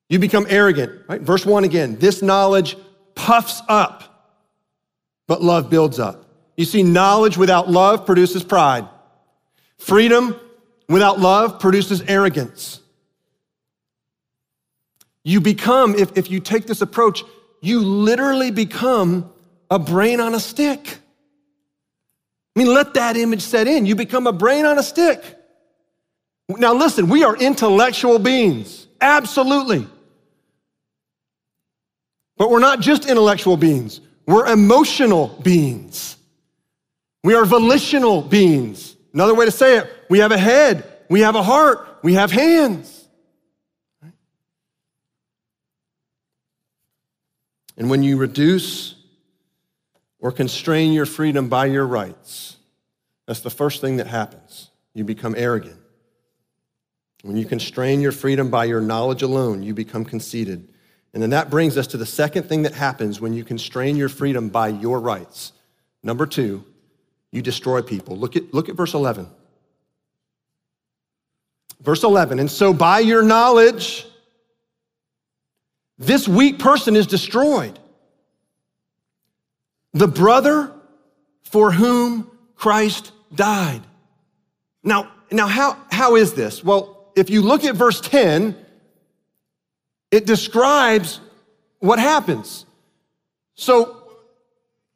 You 0.08 0.18
become 0.18 0.46
arrogant, 0.48 1.02
right? 1.08 1.20
Verse 1.20 1.46
one 1.46 1.64
again. 1.64 1.96
This 1.98 2.22
knowledge 2.22 2.76
puffs 3.14 3.62
up, 3.68 4.32
but 5.26 5.42
love 5.42 5.70
builds 5.70 5.98
up. 5.98 6.24
You 6.56 6.64
see, 6.64 6.82
knowledge 6.82 7.36
without 7.36 7.70
love 7.70 8.04
produces 8.04 8.42
pride. 8.42 8.88
Freedom 9.76 10.38
without 10.88 11.20
love 11.20 11.60
produces 11.60 12.02
arrogance. 12.02 12.80
You 15.22 15.40
become, 15.40 15.94
if, 15.94 16.16
if 16.16 16.30
you 16.30 16.40
take 16.40 16.66
this 16.66 16.80
approach, 16.80 17.22
you 17.60 17.80
literally 17.80 18.50
become 18.50 19.30
a 19.70 19.78
brain 19.78 20.20
on 20.20 20.34
a 20.34 20.40
stick. 20.40 20.98
I 22.56 22.58
mean, 22.58 22.72
let 22.72 22.94
that 22.94 23.16
image 23.16 23.42
set 23.42 23.68
in. 23.68 23.86
You 23.86 23.94
become 23.94 24.26
a 24.26 24.32
brain 24.32 24.64
on 24.64 24.78
a 24.78 24.82
stick. 24.82 25.37
Now, 26.48 26.72
listen, 26.74 27.08
we 27.08 27.24
are 27.24 27.36
intellectual 27.36 28.18
beings, 28.18 28.86
absolutely. 29.00 29.86
But 32.38 32.50
we're 32.50 32.60
not 32.60 32.80
just 32.80 33.06
intellectual 33.06 33.56
beings, 33.56 34.00
we're 34.26 34.46
emotional 34.46 35.28
beings. 35.42 36.16
We 37.24 37.34
are 37.34 37.44
volitional 37.44 38.22
beings. 38.22 38.96
Another 39.12 39.34
way 39.34 39.44
to 39.44 39.50
say 39.50 39.78
it, 39.78 39.92
we 40.08 40.20
have 40.20 40.32
a 40.32 40.38
head, 40.38 40.84
we 41.10 41.20
have 41.20 41.34
a 41.34 41.42
heart, 41.42 41.98
we 42.02 42.14
have 42.14 42.30
hands. 42.30 43.06
And 47.76 47.90
when 47.90 48.02
you 48.02 48.16
reduce 48.16 48.94
or 50.18 50.32
constrain 50.32 50.92
your 50.92 51.06
freedom 51.06 51.48
by 51.48 51.66
your 51.66 51.86
rights, 51.86 52.56
that's 53.26 53.40
the 53.40 53.50
first 53.50 53.80
thing 53.80 53.98
that 53.98 54.06
happens. 54.06 54.70
You 54.94 55.04
become 55.04 55.34
arrogant. 55.36 55.78
When 57.22 57.36
you 57.36 57.44
constrain 57.44 58.00
your 58.00 58.12
freedom 58.12 58.50
by 58.50 58.66
your 58.66 58.80
knowledge 58.80 59.22
alone, 59.22 59.62
you 59.62 59.74
become 59.74 60.04
conceited. 60.04 60.68
And 61.12 61.22
then 61.22 61.30
that 61.30 61.50
brings 61.50 61.76
us 61.76 61.86
to 61.88 61.96
the 61.96 62.06
second 62.06 62.44
thing 62.44 62.62
that 62.62 62.74
happens 62.74 63.20
when 63.20 63.32
you 63.32 63.44
constrain 63.44 63.96
your 63.96 64.08
freedom 64.08 64.48
by 64.48 64.68
your 64.68 65.00
rights. 65.00 65.52
Number 66.02 66.26
two, 66.26 66.64
you 67.32 67.42
destroy 67.42 67.82
people. 67.82 68.16
Look 68.16 68.36
at, 68.36 68.54
look 68.54 68.68
at 68.68 68.76
verse 68.76 68.94
11. 68.94 69.28
Verse 71.80 72.02
11, 72.02 72.40
and 72.40 72.50
so 72.50 72.72
by 72.72 72.98
your 72.98 73.22
knowledge, 73.22 74.04
this 75.96 76.26
weak 76.26 76.58
person 76.58 76.96
is 76.96 77.06
destroyed. 77.06 77.78
The 79.92 80.08
brother 80.08 80.72
for 81.44 81.70
whom 81.70 82.30
Christ 82.56 83.12
died. 83.32 83.82
Now, 84.82 85.12
now 85.30 85.46
how, 85.46 85.76
how 85.90 86.16
is 86.16 86.34
this? 86.34 86.64
Well, 86.64 86.97
if 87.18 87.30
you 87.30 87.42
look 87.42 87.64
at 87.64 87.74
verse 87.74 88.00
10, 88.00 88.56
it 90.10 90.24
describes 90.24 91.20
what 91.80 91.98
happens. 91.98 92.64
So 93.54 94.04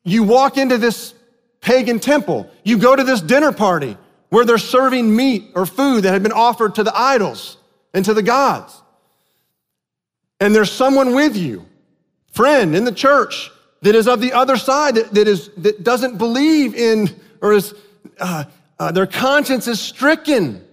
you 0.04 0.22
walk 0.22 0.56
into 0.56 0.78
this 0.78 1.14
pagan 1.60 1.98
temple, 1.98 2.50
you 2.64 2.78
go 2.78 2.94
to 2.94 3.04
this 3.04 3.20
dinner 3.20 3.52
party 3.52 3.96
where 4.28 4.44
they're 4.44 4.58
serving 4.58 5.14
meat 5.14 5.50
or 5.54 5.66
food 5.66 6.04
that 6.04 6.12
had 6.12 6.22
been 6.22 6.32
offered 6.32 6.76
to 6.76 6.82
the 6.82 6.96
idols 6.96 7.58
and 7.92 8.04
to 8.04 8.14
the 8.14 8.22
gods. 8.22 8.80
And 10.40 10.54
there's 10.54 10.72
someone 10.72 11.14
with 11.14 11.36
you, 11.36 11.66
friend 12.32 12.74
in 12.74 12.84
the 12.84 12.92
church, 12.92 13.50
that 13.82 13.94
is 13.94 14.08
of 14.08 14.20
the 14.20 14.32
other 14.32 14.56
side, 14.56 14.94
that, 14.94 15.12
that, 15.12 15.28
is, 15.28 15.50
that 15.58 15.82
doesn't 15.82 16.18
believe 16.18 16.74
in, 16.74 17.10
or 17.40 17.52
is, 17.52 17.74
uh, 18.18 18.44
uh, 18.78 18.92
their 18.92 19.06
conscience 19.06 19.66
is 19.66 19.80
stricken 19.80 20.64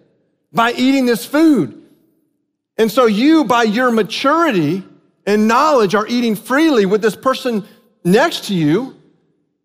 by 0.51 0.73
eating 0.73 1.05
this 1.05 1.25
food. 1.25 1.83
And 2.77 2.91
so 2.91 3.05
you, 3.05 3.43
by 3.43 3.63
your 3.63 3.91
maturity 3.91 4.83
and 5.25 5.47
knowledge, 5.47 5.95
are 5.95 6.07
eating 6.07 6.35
freely 6.35 6.85
with 6.85 7.01
this 7.01 7.15
person 7.15 7.65
next 8.03 8.45
to 8.45 8.53
you. 8.53 8.95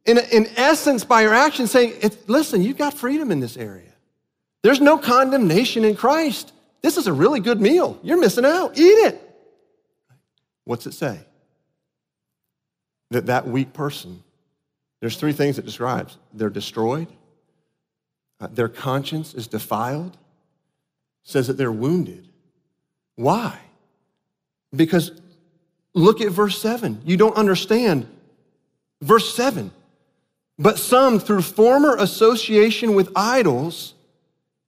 In, 0.04 0.18
in 0.18 0.46
essence, 0.56 1.04
by 1.04 1.22
your 1.22 1.32
action, 1.32 1.66
saying, 1.66 1.94
listen, 2.26 2.62
you've 2.62 2.76
got 2.76 2.92
freedom 2.92 3.30
in 3.30 3.40
this 3.40 3.56
area. 3.56 3.92
There's 4.62 4.80
no 4.80 4.98
condemnation 4.98 5.84
in 5.84 5.96
Christ. 5.96 6.52
This 6.82 6.96
is 6.96 7.06
a 7.06 7.12
really 7.12 7.40
good 7.40 7.60
meal. 7.60 7.98
You're 8.02 8.20
missing 8.20 8.44
out. 8.44 8.78
Eat 8.78 8.82
it. 8.82 9.20
What's 10.64 10.86
it 10.86 10.92
say? 10.94 11.20
That 13.10 13.26
that 13.26 13.46
weak 13.46 13.72
person, 13.72 14.22
there's 15.00 15.16
three 15.16 15.32
things 15.32 15.58
it 15.58 15.64
describes. 15.64 16.18
They're 16.32 16.50
destroyed, 16.50 17.08
uh, 18.40 18.48
their 18.48 18.68
conscience 18.68 19.34
is 19.34 19.46
defiled, 19.46 20.16
says 21.24 21.48
that 21.48 21.54
they're 21.54 21.72
wounded. 21.72 22.28
Why? 23.16 23.58
Because 24.74 25.10
look 25.94 26.20
at 26.20 26.30
verse 26.30 26.60
7. 26.60 27.02
You 27.04 27.16
don't 27.16 27.37
understand. 27.37 28.06
Verse 29.00 29.34
7. 29.34 29.70
But 30.58 30.78
some, 30.78 31.18
through 31.18 31.42
former 31.42 31.96
association 31.96 32.94
with 32.94 33.10
idols, 33.16 33.94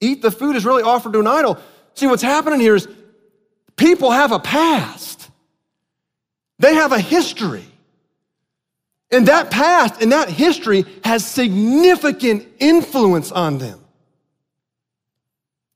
eat 0.00 0.22
the 0.22 0.30
food 0.30 0.56
is 0.56 0.64
really 0.64 0.82
offered 0.82 1.12
to 1.12 1.20
an 1.20 1.26
idol. 1.26 1.58
See, 1.94 2.06
what's 2.06 2.22
happening 2.22 2.60
here 2.60 2.74
is 2.74 2.88
people 3.76 4.10
have 4.10 4.32
a 4.32 4.40
past, 4.40 5.30
they 6.58 6.74
have 6.74 6.92
a 6.92 7.00
history. 7.00 7.64
And 9.12 9.28
that 9.28 9.52
past 9.52 10.02
and 10.02 10.10
that 10.10 10.28
history 10.28 10.84
has 11.04 11.24
significant 11.24 12.46
influence 12.58 13.30
on 13.30 13.58
them. 13.58 13.85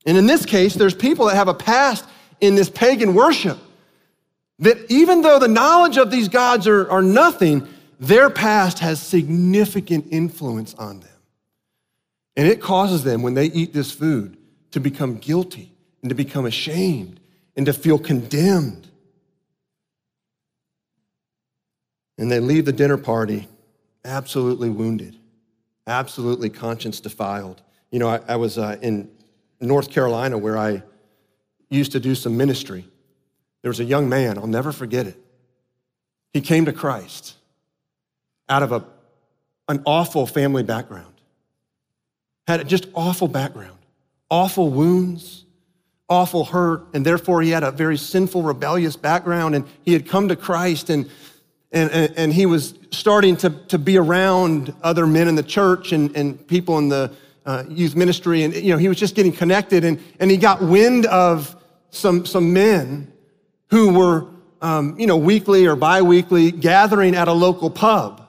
And 0.07 0.17
in 0.17 0.27
this 0.27 0.47
case, 0.47 0.75
there's 0.75 0.95
people 0.95 1.27
that 1.27 1.37
have 1.37 1.49
a 1.49 1.55
past 1.55 2.05
in 2.41 2.55
this 2.55 2.71
pagan 2.71 3.15
worship 3.15 3.59
that 4.61 4.91
even 4.91 5.23
though 5.23 5.39
the 5.39 5.49
knowledge 5.49 5.97
of 5.97 6.11
these 6.11 6.29
gods 6.29 6.67
are, 6.67 6.91
are 6.91 7.03
nothing, 7.03 7.67
their 7.99 8.31
past 8.31 8.79
has 8.79 9.01
significant 9.01 10.07
influence 10.11 10.75
on 10.75 11.01
them. 11.01 11.09
And 12.37 12.47
it 12.47 12.61
causes 12.61 13.05
them, 13.05 13.23
when 13.23 13.35
they 13.35 13.47
eat 13.47 13.73
this 13.73 13.91
food, 13.91 14.37
to 14.71 14.81
become 14.81 15.17
guilty 15.17 15.73
and 16.03 16.09
to 16.09 16.15
become 16.15 16.47
ashamed 16.47 17.21
and 17.57 17.67
to 17.67 17.73
feel 17.73 17.99
condemned. 17.99 18.89
And 22.17 22.31
they 22.31 22.41
leave 22.41 22.67
the 22.67 22.73
dinner 22.73 22.97
party 22.97 23.49
absolutely 24.05 24.71
wounded, 24.71 25.17
absolutely 25.87 26.51
conscience 26.51 27.01
defiled. 27.01 27.63
You 27.91 27.99
know, 27.99 28.09
I, 28.09 28.21
I 28.29 28.37
was 28.37 28.59
uh, 28.59 28.77
in 28.81 29.11
North 29.67 29.91
Carolina 29.91 30.39
where 30.39 30.57
I 30.57 30.83
used 31.69 31.93
to 31.93 32.01
do 32.01 32.15
some 32.15 32.37
ministry. 32.37 32.87
There 33.63 33.69
was 33.69 33.81
a 33.81 33.85
young 33.85 34.09
man, 34.09 34.39
I'll 34.39 34.47
never 34.47 34.73
forget 34.73 35.07
it. 35.07 35.19
He 36.33 36.41
came 36.41 36.65
to 36.65 36.73
Christ 36.73 37.35
out 38.49 38.63
of 38.63 38.73
a, 38.73 38.85
an 39.69 39.83
awful 39.85 40.27
family 40.27 40.63
background, 40.63 41.15
had 42.47 42.67
just 42.69 42.87
awful 42.95 43.29
background, 43.29 43.79
awful 44.31 44.71
wounds, 44.71 45.45
awful 46.09 46.45
hurt, 46.45 46.87
and 46.95 47.05
therefore 47.05 47.43
he 47.43 47.51
had 47.51 47.63
a 47.63 47.71
very 47.71 47.97
sinful, 47.97 48.43
rebellious 48.43 48.97
background, 48.97 49.55
and 49.55 49.67
he 49.83 49.93
had 49.93 50.09
come 50.09 50.29
to 50.29 50.37
Christ 50.37 50.91
and 50.91 51.09
and, 51.73 51.91
and, 51.91 52.13
and 52.17 52.33
he 52.33 52.47
was 52.47 52.75
starting 52.91 53.37
to, 53.39 53.51
to 53.69 53.79
be 53.79 53.97
around 53.97 54.75
other 54.83 55.07
men 55.07 55.29
in 55.29 55.37
the 55.37 55.43
church 55.43 55.93
and, 55.93 56.15
and 56.17 56.47
people 56.49 56.79
in 56.79 56.89
the 56.89 57.13
uh, 57.47 57.65
youth 57.69 57.97
ministry, 57.97 58.43
and 58.43 58.55
you 58.55 58.73
know, 58.73 58.79
he 58.79 58.89
was 58.89 58.99
just 58.99 59.15
getting 59.15 59.33
connected, 59.33 59.85
and, 59.85 60.03
and 60.19 60.31
he 60.31 60.37
got 60.37 60.63
wind 60.63 61.07
of 61.07 61.57
some, 61.91 62.27
some 62.27 62.53
men 62.53 63.13
who 63.69 63.93
were 63.93 64.29
um, 64.63 64.99
you 64.99 65.07
know, 65.07 65.17
weekly 65.17 65.67
or 65.67 65.77
bi-weekly 65.77 66.51
gathering 66.51 67.15
at 67.15 67.29
a 67.29 67.33
local 67.33 67.71
pub 67.71 68.29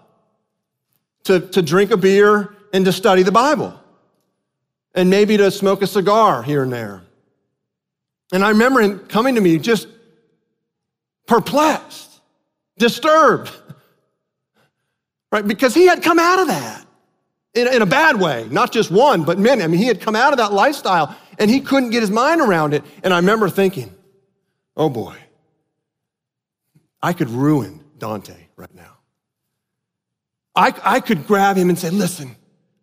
to, 1.26 1.40
to 1.40 1.62
drink 1.62 1.92
a 1.92 1.98
beer 1.98 2.56
and 2.74 2.86
to 2.86 2.92
study 2.92 3.24
the 3.24 3.32
Bible 3.32 3.78
and 4.96 5.10
maybe 5.10 5.38
to 5.38 5.52
smoke 5.52 5.82
a 5.82 5.88
cigar 5.88 6.44
here 6.44 6.64
and 6.64 6.72
there. 6.72 7.02
And 8.32 8.44
I 8.44 8.50
remember 8.50 8.82
him 8.82 9.00
coming 9.00 9.36
to 9.36 9.42
me 9.42 9.58
just 9.58 9.88
perplexed, 11.28 12.22
disturbed, 12.78 13.52
right? 15.32 15.46
Because 15.46 15.74
he 15.74 15.86
had 15.86 16.02
come 16.02 16.20
out 16.20 16.40
of 16.40 16.48
that 16.48 16.86
in, 17.54 17.68
in 17.68 17.82
a 17.82 17.86
bad 17.86 18.20
way, 18.20 18.48
not 18.50 18.72
just 18.72 18.92
one, 18.92 19.24
but 19.24 19.38
many. 19.38 19.64
I 19.64 19.68
mean, 19.68 19.80
he 19.80 19.88
had 19.88 20.02
come 20.02 20.16
out 20.16 20.34
of 20.34 20.38
that 20.38 20.54
lifestyle 20.54 21.16
and 21.38 21.50
he 21.50 21.60
couldn't 21.62 21.90
get 21.90 22.02
his 22.02 22.12
mind 22.12 22.42
around 22.42 22.74
it. 22.74 22.84
And 23.04 23.14
I 23.14 23.18
remember 23.18 23.50
thinking, 23.50 23.94
oh 24.78 24.90
boy, 24.90 25.16
I 27.02 27.14
could 27.14 27.30
ruin 27.30 27.84
Dante 27.98 28.36
right 28.56 28.74
now. 28.74 28.98
I, 30.56 30.74
I 30.84 31.00
could 31.00 31.28
grab 31.28 31.56
him 31.56 31.70
and 31.70 31.80
say, 31.80 31.90
listen, 31.90 32.36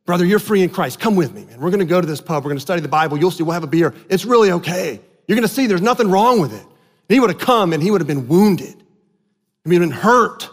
brother, 0.07 0.25
you're 0.25 0.39
free 0.39 0.63
in 0.63 0.71
Christ. 0.71 0.99
Come 1.01 1.17
with 1.17 1.35
me, 1.35 1.45
man. 1.45 1.61
We're 1.61 1.71
going 1.71 1.81
to 1.81 1.87
go 1.87 2.01
to 2.01 2.07
this 2.07 2.21
pub. 2.21 2.45
We're 2.45 2.51
going 2.51 2.57
to 2.57 2.63
study 2.63 2.81
the 2.81 2.89
Bible. 2.89 3.19
You'll 3.19 3.31
see. 3.31 3.43
We'll 3.43 3.53
have 3.53 3.65
a 3.65 3.69
beer. 3.69 3.95
It's 4.09 4.25
really 4.25 4.51
okay. 4.53 5.01
You're 5.27 5.37
going 5.37 5.47
to 5.47 5.53
see 5.55 5.67
there's 5.67 5.83
nothing 5.83 6.11
wrong 6.11 6.41
with 6.41 6.55
it. 6.55 6.63
And 6.63 7.15
he 7.15 7.21
would 7.21 7.31
have 7.31 7.39
come 7.39 7.73
and 7.73 7.83
he 7.83 7.91
would 7.91 8.01
have 8.01 8.09
been 8.09 8.27
wounded. 8.27 8.75
He 9.65 9.71
would 9.71 9.75
have 9.75 9.91
been 9.91 9.91
hurt. 9.91 10.49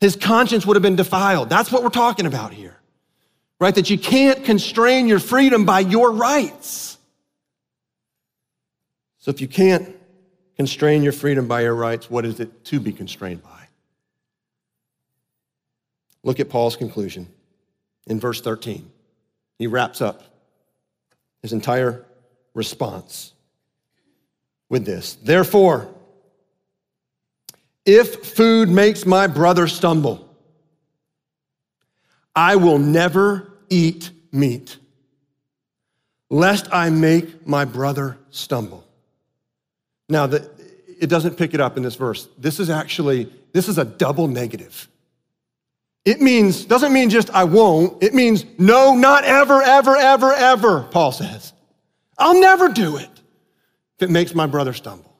His 0.00 0.16
conscience 0.16 0.66
would 0.66 0.74
have 0.74 0.82
been 0.82 0.96
defiled. 0.96 1.50
That's 1.50 1.70
what 1.70 1.82
we're 1.82 1.90
talking 1.90 2.26
about 2.26 2.52
here, 2.52 2.80
right? 3.62 3.76
That 3.76 3.90
you 3.90 3.96
can't 3.96 4.44
constrain 4.44 5.06
your 5.06 5.20
freedom 5.20 5.64
by 5.64 5.80
your 5.80 6.10
rights. 6.10 6.98
So 9.18 9.30
if 9.30 9.40
you 9.40 9.46
can't 9.46 9.94
constrain 10.56 11.04
your 11.04 11.12
freedom 11.12 11.46
by 11.46 11.60
your 11.60 11.76
rights, 11.76 12.10
what 12.10 12.24
is 12.24 12.40
it 12.40 12.64
to 12.64 12.80
be 12.80 12.92
constrained 12.92 13.40
by? 13.40 13.68
Look 16.24 16.40
at 16.40 16.50
Paul's 16.50 16.74
conclusion 16.74 17.28
in 18.08 18.18
verse 18.18 18.40
13. 18.40 18.90
He 19.60 19.68
wraps 19.68 20.00
up 20.00 20.24
his 21.40 21.52
entire 21.52 22.04
response 22.54 23.32
with 24.68 24.84
this 24.84 25.14
Therefore, 25.22 25.88
if 27.86 28.24
food 28.24 28.68
makes 28.68 29.06
my 29.06 29.28
brother 29.28 29.68
stumble, 29.68 30.28
I 32.34 32.56
will 32.56 32.78
never 32.78 33.51
eat 33.72 34.10
meat, 34.30 34.76
lest 36.30 36.72
I 36.72 36.90
make 36.90 37.46
my 37.46 37.64
brother 37.64 38.18
stumble. 38.30 38.86
Now, 40.08 40.26
the, 40.26 40.48
it 41.00 41.08
doesn't 41.08 41.36
pick 41.36 41.54
it 41.54 41.60
up 41.60 41.76
in 41.76 41.82
this 41.82 41.96
verse. 41.96 42.28
This 42.38 42.60
is 42.60 42.70
actually, 42.70 43.32
this 43.52 43.68
is 43.68 43.78
a 43.78 43.84
double 43.84 44.28
negative. 44.28 44.88
It 46.04 46.20
means, 46.20 46.64
doesn't 46.64 46.92
mean 46.92 47.10
just 47.10 47.30
I 47.30 47.44
won't. 47.44 48.02
It 48.02 48.12
means 48.12 48.44
no, 48.58 48.94
not 48.94 49.24
ever, 49.24 49.62
ever, 49.62 49.96
ever, 49.96 50.32
ever, 50.32 50.82
Paul 50.90 51.12
says. 51.12 51.52
I'll 52.18 52.40
never 52.40 52.68
do 52.68 52.96
it 52.96 53.10
if 53.96 54.02
it 54.02 54.10
makes 54.10 54.34
my 54.34 54.46
brother 54.46 54.72
stumble. 54.72 55.16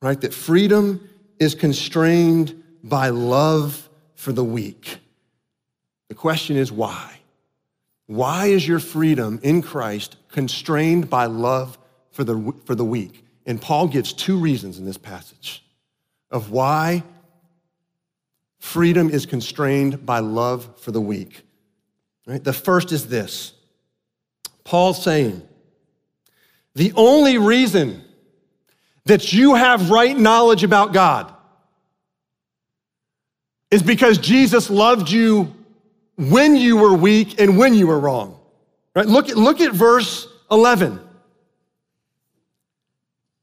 Right? 0.00 0.20
That 0.20 0.34
freedom 0.34 1.08
is 1.38 1.54
constrained 1.54 2.62
by 2.82 3.10
love 3.10 3.88
for 4.16 4.32
the 4.32 4.44
weak. 4.44 4.98
The 6.12 6.18
question 6.18 6.58
is 6.58 6.70
why? 6.70 7.20
Why 8.04 8.48
is 8.48 8.68
your 8.68 8.80
freedom 8.80 9.40
in 9.42 9.62
Christ 9.62 10.16
constrained 10.28 11.08
by 11.08 11.24
love 11.24 11.78
for 12.10 12.22
the, 12.22 12.52
for 12.66 12.74
the 12.74 12.84
weak? 12.84 13.24
And 13.46 13.58
Paul 13.58 13.88
gives 13.88 14.12
two 14.12 14.36
reasons 14.36 14.78
in 14.78 14.84
this 14.84 14.98
passage 14.98 15.64
of 16.30 16.50
why 16.50 17.02
Freedom 18.58 19.08
is 19.08 19.24
constrained 19.24 20.04
by 20.04 20.18
love 20.18 20.78
for 20.80 20.90
the 20.90 21.00
weak. 21.00 21.44
Right? 22.26 22.44
The 22.44 22.52
first 22.52 22.92
is 22.92 23.08
this 23.08 23.54
Paul's 24.64 25.02
saying, 25.02 25.40
the 26.74 26.92
only 26.94 27.38
reason 27.38 28.04
that 29.06 29.32
you 29.32 29.54
have 29.54 29.88
right 29.88 30.14
knowledge 30.14 30.62
about 30.62 30.92
God 30.92 31.34
is 33.70 33.82
because 33.82 34.18
Jesus 34.18 34.68
loved 34.68 35.10
you 35.10 35.54
when 36.30 36.56
you 36.56 36.76
were 36.76 36.94
weak 36.94 37.40
and 37.40 37.56
when 37.58 37.74
you 37.74 37.86
were 37.86 37.98
wrong. 37.98 38.38
Right? 38.94 39.06
Look 39.06 39.28
at, 39.28 39.36
look 39.36 39.60
at 39.60 39.72
verse 39.72 40.28
11. 40.50 41.00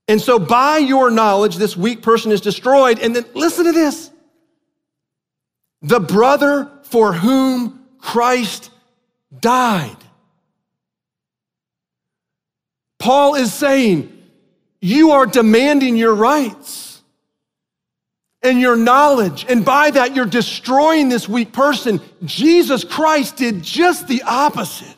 And 0.07 0.19
so 0.19 0.39
by 0.39 0.77
your 0.77 1.11
knowledge, 1.11 1.57
this 1.57 1.77
weak 1.77 2.01
person 2.01 2.31
is 2.31 2.41
destroyed. 2.41 2.99
And 2.99 3.15
then 3.15 3.25
listen 3.33 3.65
to 3.65 3.71
this 3.71 4.11
the 5.81 5.99
brother 5.99 6.69
for 6.83 7.13
whom 7.13 7.85
Christ 7.99 8.71
died. 9.39 9.95
Paul 12.97 13.35
is 13.35 13.53
saying, 13.53 14.11
you 14.81 15.11
are 15.11 15.25
demanding 15.25 15.95
your 15.95 16.13
rights 16.13 16.88
and 18.41 18.60
your 18.60 18.75
knowledge, 18.75 19.45
and 19.49 19.65
by 19.65 19.91
that, 19.91 20.15
you're 20.15 20.25
destroying 20.25 21.10
this 21.10 21.28
weak 21.28 21.52
person. 21.52 21.99
Jesus 22.23 22.84
Christ 22.84 23.38
did 23.38 23.62
just 23.62 24.08
the 24.08 24.21
opposite. 24.23 24.95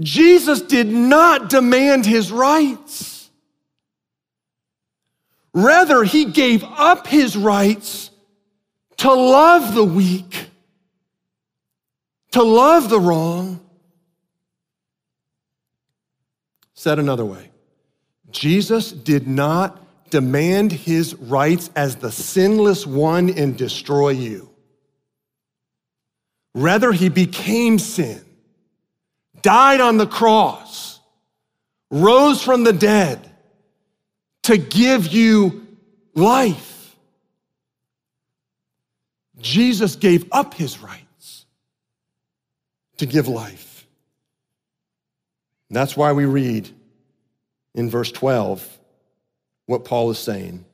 Jesus 0.00 0.60
did 0.60 0.86
not 0.86 1.50
demand 1.50 2.06
his 2.06 2.30
rights. 2.30 3.30
Rather, 5.52 6.02
he 6.02 6.24
gave 6.24 6.64
up 6.64 7.06
his 7.06 7.36
rights 7.36 8.10
to 8.98 9.12
love 9.12 9.74
the 9.74 9.84
weak, 9.84 10.48
to 12.32 12.42
love 12.42 12.88
the 12.88 12.98
wrong. 12.98 13.60
Said 16.74 16.98
another 16.98 17.24
way, 17.24 17.50
Jesus 18.30 18.90
did 18.90 19.28
not 19.28 19.83
demand 20.10 20.72
his 20.72 21.14
rights 21.14 21.70
as 21.74 21.96
the 21.96 22.12
sinless 22.12 22.86
one 22.86 23.30
and 23.30 23.56
destroy 23.56 24.10
you. 24.10 24.50
Rather, 26.54 26.92
he 26.92 27.08
became 27.08 27.78
sin, 27.78 28.24
died 29.42 29.80
on 29.80 29.96
the 29.96 30.06
cross, 30.06 31.00
rose 31.90 32.42
from 32.42 32.64
the 32.64 32.72
dead 32.72 33.30
to 34.44 34.56
give 34.56 35.08
you 35.08 35.66
life. 36.14 36.96
Jesus 39.38 39.96
gave 39.96 40.26
up 40.32 40.54
his 40.54 40.78
rights 40.78 41.46
to 42.98 43.06
give 43.06 43.26
life. 43.26 43.86
That's 45.70 45.96
why 45.96 46.12
we 46.12 46.24
read 46.24 46.68
in 47.74 47.90
verse 47.90 48.12
12 48.12 48.73
what 49.66 49.84
Paul 49.84 50.10
is 50.10 50.18
saying 50.18 50.64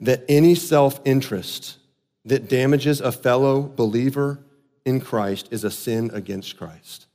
that 0.00 0.24
any 0.28 0.54
self 0.54 1.00
interest 1.04 1.78
that 2.24 2.48
damages 2.48 3.00
a 3.00 3.12
fellow 3.12 3.62
believer 3.62 4.38
in 4.84 5.00
Christ 5.00 5.48
is 5.50 5.64
a 5.64 5.70
sin 5.70 6.10
against 6.12 6.56
Christ. 6.56 7.06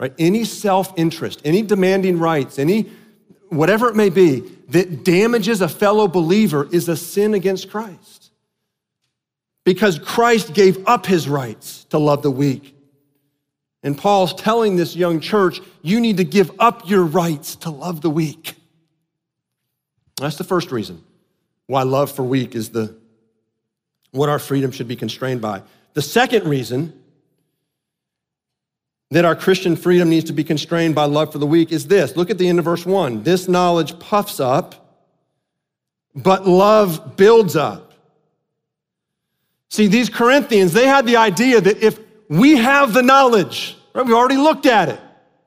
Right? 0.00 0.12
Any 0.18 0.44
self 0.44 0.92
interest, 0.96 1.40
any 1.44 1.62
demanding 1.62 2.18
rights, 2.18 2.58
any 2.58 2.90
whatever 3.48 3.88
it 3.88 3.96
may 3.96 4.10
be 4.10 4.40
that 4.68 5.04
damages 5.04 5.60
a 5.60 5.68
fellow 5.68 6.08
believer 6.08 6.68
is 6.70 6.88
a 6.88 6.96
sin 6.96 7.34
against 7.34 7.70
Christ 7.70 8.30
because 9.64 9.98
Christ 9.98 10.54
gave 10.54 10.86
up 10.86 11.06
his 11.06 11.28
rights 11.28 11.84
to 11.90 11.98
love 11.98 12.22
the 12.22 12.30
weak. 12.30 12.74
And 13.82 13.96
Paul's 13.96 14.34
telling 14.34 14.76
this 14.76 14.96
young 14.96 15.20
church, 15.20 15.60
you 15.82 16.00
need 16.00 16.16
to 16.16 16.24
give 16.24 16.50
up 16.58 16.88
your 16.88 17.04
rights 17.04 17.56
to 17.56 17.70
love 17.70 18.00
the 18.00 18.10
weak. 18.10 18.54
That's 20.18 20.36
the 20.36 20.44
first 20.44 20.70
reason 20.72 21.02
why 21.66 21.82
love 21.82 22.10
for 22.10 22.22
weak 22.22 22.54
is 22.54 22.70
the 22.70 22.96
what 24.10 24.28
our 24.28 24.38
freedom 24.38 24.70
should 24.70 24.88
be 24.88 24.96
constrained 24.96 25.40
by. 25.40 25.62
The 25.94 26.02
second 26.02 26.48
reason 26.48 26.92
that 29.10 29.24
our 29.24 29.36
Christian 29.36 29.76
freedom 29.76 30.10
needs 30.10 30.26
to 30.26 30.32
be 30.32 30.44
constrained 30.44 30.94
by 30.94 31.04
love 31.04 31.32
for 31.32 31.38
the 31.38 31.46
weak 31.46 31.72
is 31.72 31.86
this. 31.86 32.16
Look 32.16 32.30
at 32.30 32.38
the 32.38 32.48
end 32.48 32.58
of 32.58 32.64
verse 32.64 32.84
1. 32.84 33.22
This 33.22 33.48
knowledge 33.48 33.98
puffs 33.98 34.40
up, 34.40 35.02
but 36.14 36.46
love 36.46 37.16
builds 37.16 37.56
up. 37.56 37.92
See, 39.70 39.86
these 39.86 40.08
Corinthians, 40.08 40.72
they 40.72 40.86
had 40.86 41.06
the 41.06 41.16
idea 41.16 41.60
that 41.60 41.82
if 41.82 41.98
we 42.28 42.56
have 42.56 42.92
the 42.92 43.02
knowledge, 43.02 43.76
right, 43.94 44.04
we've 44.04 44.14
already 44.14 44.36
looked 44.36 44.66
at 44.66 44.88
it. 44.88 45.00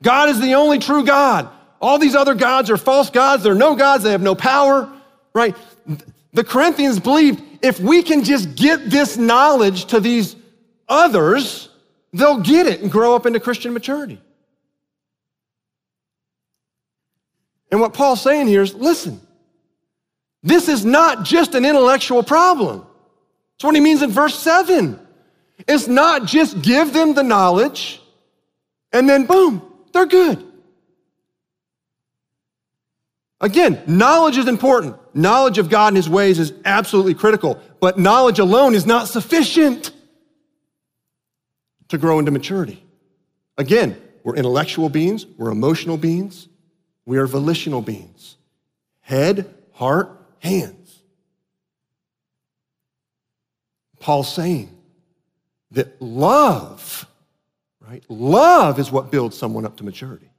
God 0.03 0.29
is 0.29 0.39
the 0.39 0.53
only 0.53 0.79
true 0.79 1.03
God. 1.03 1.49
All 1.81 1.97
these 1.97 2.15
other 2.15 2.35
gods 2.35 2.69
are 2.69 2.77
false 2.77 3.09
gods. 3.09 3.43
They're 3.43 3.55
no 3.55 3.75
gods. 3.75 4.03
They 4.03 4.11
have 4.11 4.21
no 4.21 4.35
power, 4.35 4.91
right? 5.33 5.55
The 6.31 6.43
Corinthians 6.43 6.99
believed 6.99 7.43
if 7.63 7.79
we 7.79 8.03
can 8.03 8.23
just 8.23 8.55
get 8.55 8.89
this 8.89 9.17
knowledge 9.17 9.85
to 9.85 9.99
these 9.99 10.35
others, 10.87 11.69
they'll 12.13 12.39
get 12.39 12.67
it 12.67 12.81
and 12.81 12.91
grow 12.91 13.15
up 13.15 13.25
into 13.25 13.39
Christian 13.39 13.73
maturity. 13.73 14.21
And 17.71 17.79
what 17.79 17.93
Paul's 17.93 18.21
saying 18.21 18.47
here 18.47 18.61
is 18.61 18.75
listen, 18.75 19.19
this 20.43 20.67
is 20.67 20.85
not 20.85 21.23
just 21.23 21.55
an 21.55 21.65
intellectual 21.65 22.21
problem. 22.21 22.79
That's 22.79 23.63
what 23.63 23.75
he 23.75 23.81
means 23.81 24.01
in 24.01 24.11
verse 24.11 24.37
7. 24.37 24.99
It's 25.67 25.87
not 25.87 26.25
just 26.25 26.61
give 26.61 26.93
them 26.93 27.13
the 27.13 27.23
knowledge 27.23 28.01
and 28.91 29.09
then 29.09 29.25
boom, 29.25 29.61
they're 29.93 30.05
good. 30.05 30.50
Again, 33.41 33.81
knowledge 33.87 34.37
is 34.37 34.47
important. 34.47 34.95
Knowledge 35.15 35.57
of 35.57 35.67
God 35.67 35.87
and 35.87 35.97
his 35.97 36.07
ways 36.07 36.37
is 36.37 36.53
absolutely 36.63 37.15
critical, 37.15 37.59
but 37.79 37.97
knowledge 37.97 38.37
alone 38.37 38.75
is 38.75 38.85
not 38.85 39.07
sufficient 39.07 39.91
to 41.89 41.97
grow 41.97 42.19
into 42.19 42.31
maturity. 42.31 42.83
Again, 43.57 43.99
we're 44.23 44.35
intellectual 44.35 44.89
beings, 44.89 45.25
we're 45.37 45.49
emotional 45.49 45.97
beings, 45.97 46.47
we 47.05 47.17
are 47.17 47.25
volitional 47.25 47.81
beings. 47.81 48.37
Head, 49.01 49.53
heart, 49.73 50.15
hands. 50.39 51.01
Paul's 53.99 54.31
saying 54.33 54.69
that 55.71 55.99
love, 55.99 57.07
right? 57.79 58.03
Love 58.07 58.79
is 58.79 58.91
what 58.91 59.11
builds 59.11 59.37
someone 59.37 59.65
up 59.65 59.77
to 59.77 59.83
maturity. 59.83 60.29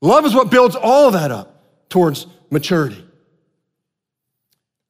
Love 0.00 0.26
is 0.26 0.34
what 0.34 0.50
builds 0.50 0.74
all 0.74 1.12
that 1.12 1.30
up 1.30 1.62
towards 1.88 2.26
maturity. 2.50 3.04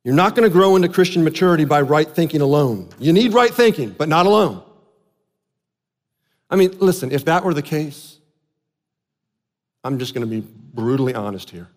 You're 0.03 0.15
not 0.15 0.35
going 0.35 0.49
to 0.49 0.53
grow 0.53 0.77
into 0.77 0.89
Christian 0.89 1.23
maturity 1.23 1.65
by 1.65 1.83
right 1.83 2.09
thinking 2.09 2.41
alone. 2.41 2.89
You 2.99 3.13
need 3.13 3.35
right 3.35 3.53
thinking, 3.53 3.91
but 3.91 4.09
not 4.09 4.27
alone. 4.27 4.63
I 6.49 6.57
mean, 6.57 6.77
listen, 6.79 7.13
if 7.13 7.27
that 7.27 7.45
were 7.45 7.55
the 7.55 7.63
case, 7.63 8.19
I'm 9.85 9.99
just 9.99 10.15
going 10.15 10.29
to 10.29 10.41
be 10.41 10.47
brutally 10.75 11.15
honest 11.15 11.51
here. 11.51 11.69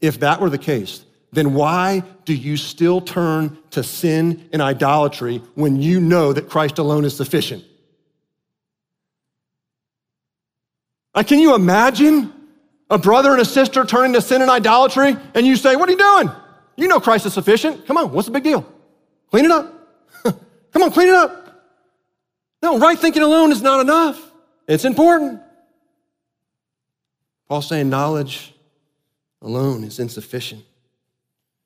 If 0.00 0.20
that 0.20 0.40
were 0.40 0.50
the 0.50 0.58
case, 0.58 1.04
then 1.32 1.54
why 1.54 2.02
do 2.24 2.34
you 2.34 2.56
still 2.56 3.00
turn 3.00 3.58
to 3.70 3.82
sin 3.82 4.48
and 4.52 4.60
idolatry 4.60 5.38
when 5.54 5.80
you 5.80 6.00
know 6.00 6.32
that 6.32 6.48
Christ 6.48 6.78
alone 6.78 7.04
is 7.04 7.16
sufficient? 7.16 7.64
Like, 11.14 11.26
can 11.26 11.38
you 11.38 11.54
imagine 11.54 12.32
a 12.90 12.98
brother 12.98 13.30
and 13.32 13.40
a 13.40 13.44
sister 13.44 13.84
turning 13.84 14.12
to 14.12 14.20
sin 14.20 14.42
and 14.42 14.50
idolatry 14.50 15.16
and 15.34 15.46
you 15.46 15.56
say, 15.56 15.76
What 15.76 15.88
are 15.88 15.92
you 15.92 15.98
doing? 15.98 16.30
You 16.76 16.88
know 16.88 17.00
Christ 17.00 17.26
is 17.26 17.32
sufficient. 17.32 17.86
Come 17.86 17.96
on, 17.96 18.12
what's 18.12 18.26
the 18.26 18.32
big 18.32 18.44
deal? 18.44 18.66
Clean 19.30 19.44
it 19.44 19.50
up. 19.50 19.72
Come 20.72 20.82
on, 20.82 20.90
clean 20.90 21.08
it 21.08 21.14
up. 21.14 21.40
No, 22.62 22.78
right 22.78 22.98
thinking 22.98 23.22
alone 23.22 23.52
is 23.52 23.62
not 23.62 23.80
enough. 23.80 24.20
It's 24.68 24.84
important. 24.84 25.40
Paul's 27.48 27.68
saying 27.68 27.88
knowledge 27.88 28.54
alone 29.42 29.84
is 29.84 29.98
insufficient. 29.98 30.64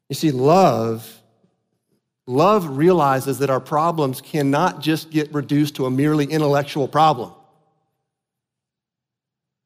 You 0.08 0.14
see, 0.14 0.30
love, 0.30 1.20
love 2.26 2.76
realizes 2.76 3.38
that 3.38 3.50
our 3.50 3.60
problems 3.60 4.20
cannot 4.20 4.80
just 4.80 5.10
get 5.10 5.32
reduced 5.34 5.76
to 5.76 5.86
a 5.86 5.90
merely 5.90 6.26
intellectual 6.26 6.86
problem. 6.86 7.32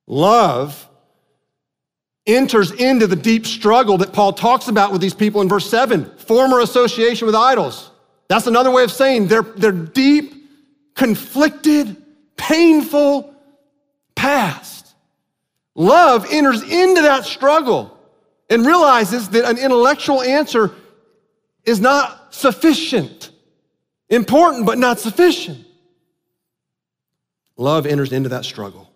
Love 0.06 0.87
enters 2.28 2.70
into 2.70 3.06
the 3.06 3.16
deep 3.16 3.46
struggle 3.46 3.98
that 3.98 4.12
Paul 4.12 4.32
talks 4.32 4.68
about 4.68 4.92
with 4.92 5.00
these 5.00 5.14
people 5.14 5.40
in 5.40 5.48
verse 5.48 5.68
7 5.68 6.04
former 6.18 6.60
association 6.60 7.26
with 7.26 7.34
idols. 7.34 7.90
That's 8.28 8.46
another 8.46 8.70
way 8.70 8.84
of 8.84 8.92
saying 8.92 9.28
they're, 9.28 9.42
they're 9.42 9.72
deep 9.72 10.34
conflicted, 10.94 11.96
painful 12.36 13.34
past. 14.14 14.94
Love 15.74 16.26
enters 16.30 16.62
into 16.62 17.02
that 17.02 17.24
struggle 17.24 17.96
and 18.50 18.66
realizes 18.66 19.28
that 19.30 19.48
an 19.48 19.58
intellectual 19.58 20.22
answer 20.22 20.72
is 21.64 21.80
not 21.80 22.34
sufficient. 22.34 23.30
Important, 24.10 24.66
but 24.66 24.76
not 24.78 24.98
sufficient. 24.98 25.64
Love 27.56 27.86
enters 27.86 28.12
into 28.12 28.30
that 28.30 28.44
struggle. 28.44 28.87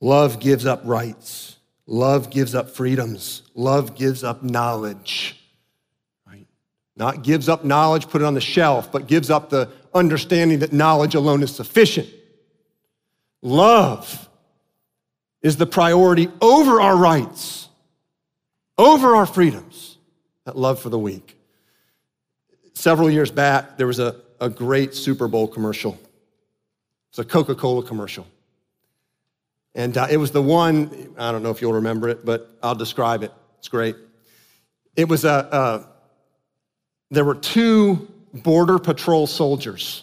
Love 0.00 0.40
gives 0.40 0.66
up 0.66 0.80
rights. 0.84 1.56
Love 1.86 2.30
gives 2.30 2.54
up 2.54 2.70
freedoms. 2.70 3.42
Love 3.54 3.96
gives 3.96 4.22
up 4.22 4.42
knowledge. 4.42 5.36
Right? 6.26 6.46
Not 6.96 7.22
gives 7.22 7.48
up 7.48 7.64
knowledge, 7.64 8.08
put 8.08 8.20
it 8.20 8.24
on 8.24 8.34
the 8.34 8.40
shelf, 8.40 8.92
but 8.92 9.06
gives 9.06 9.30
up 9.30 9.50
the 9.50 9.70
understanding 9.94 10.60
that 10.60 10.72
knowledge 10.72 11.14
alone 11.14 11.42
is 11.42 11.54
sufficient. 11.54 12.08
Love 13.42 14.28
is 15.42 15.56
the 15.56 15.66
priority 15.66 16.28
over 16.40 16.80
our 16.80 16.96
rights, 16.96 17.68
over 18.76 19.16
our 19.16 19.26
freedoms, 19.26 19.96
that 20.44 20.56
love 20.56 20.80
for 20.80 20.90
the 20.90 20.98
weak. 20.98 21.36
Several 22.74 23.10
years 23.10 23.30
back, 23.30 23.76
there 23.76 23.86
was 23.86 23.98
a, 23.98 24.16
a 24.40 24.48
great 24.48 24.94
Super 24.94 25.26
Bowl 25.26 25.48
commercial. 25.48 25.98
It's 27.10 27.18
a 27.18 27.24
Coca 27.24 27.54
Cola 27.54 27.82
commercial. 27.82 28.26
And 29.78 29.96
uh, 29.96 30.08
it 30.10 30.16
was 30.16 30.32
the 30.32 30.42
one, 30.42 31.14
I 31.16 31.30
don't 31.30 31.44
know 31.44 31.50
if 31.52 31.62
you'll 31.62 31.74
remember 31.74 32.08
it, 32.08 32.24
but 32.26 32.50
I'll 32.64 32.74
describe 32.74 33.22
it. 33.22 33.32
It's 33.60 33.68
great. 33.68 33.94
It 34.96 35.08
was 35.08 35.24
a, 35.24 35.88
there 37.12 37.24
were 37.24 37.36
two 37.36 38.08
border 38.34 38.80
patrol 38.80 39.28
soldiers 39.28 40.02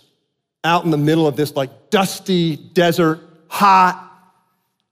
out 0.63 0.85
in 0.85 0.91
the 0.91 0.97
middle 0.97 1.27
of 1.27 1.35
this 1.35 1.57
like 1.57 1.89
dusty 1.89 2.55
desert, 2.55 3.19
hot. 3.49 4.01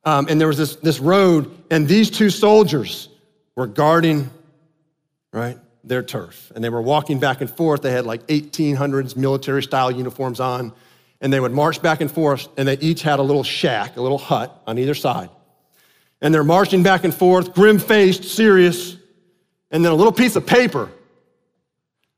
Um, 0.04 0.28
and 0.30 0.40
there 0.40 0.50
was 0.50 0.58
this, 0.58 0.76
this 0.76 1.00
road, 1.00 1.50
and 1.72 1.88
these 1.88 2.12
two 2.12 2.30
soldiers 2.30 3.08
were 3.56 3.68
guarding, 3.68 4.30
right, 5.32 5.58
their 5.86 6.04
turf. 6.04 6.52
And 6.56 6.62
they 6.62 6.68
were 6.68 6.82
walking 6.82 7.20
back 7.20 7.40
and 7.40 7.50
forth. 7.50 7.84
They 7.84 7.92
had 7.92 8.06
like 8.06 8.28
1800s 8.28 9.16
military 9.16 9.64
style 9.64 9.92
uniforms 9.92 10.42
on. 10.42 10.74
And 11.24 11.32
they 11.32 11.40
would 11.40 11.54
march 11.54 11.82
back 11.82 12.02
and 12.02 12.12
forth, 12.12 12.50
and 12.58 12.68
they 12.68 12.78
each 12.80 13.02
had 13.02 13.18
a 13.18 13.22
little 13.24 13.44
shack, 13.44 13.96
a 13.96 14.02
little 14.02 14.18
hut 14.18 14.62
on 14.68 14.78
either 14.78 14.94
side. 14.94 15.30
And 16.22 16.34
they're 16.34 16.44
marching 16.44 16.84
back 16.84 17.06
and 17.06 17.16
forth, 17.16 17.54
grim 17.54 17.80
faced, 17.80 18.26
serious. 18.26 18.98
And 19.72 19.84
then 19.84 19.94
a 19.94 19.96
little 19.96 20.12
piece 20.12 20.36
of 20.36 20.46
paper 20.46 20.92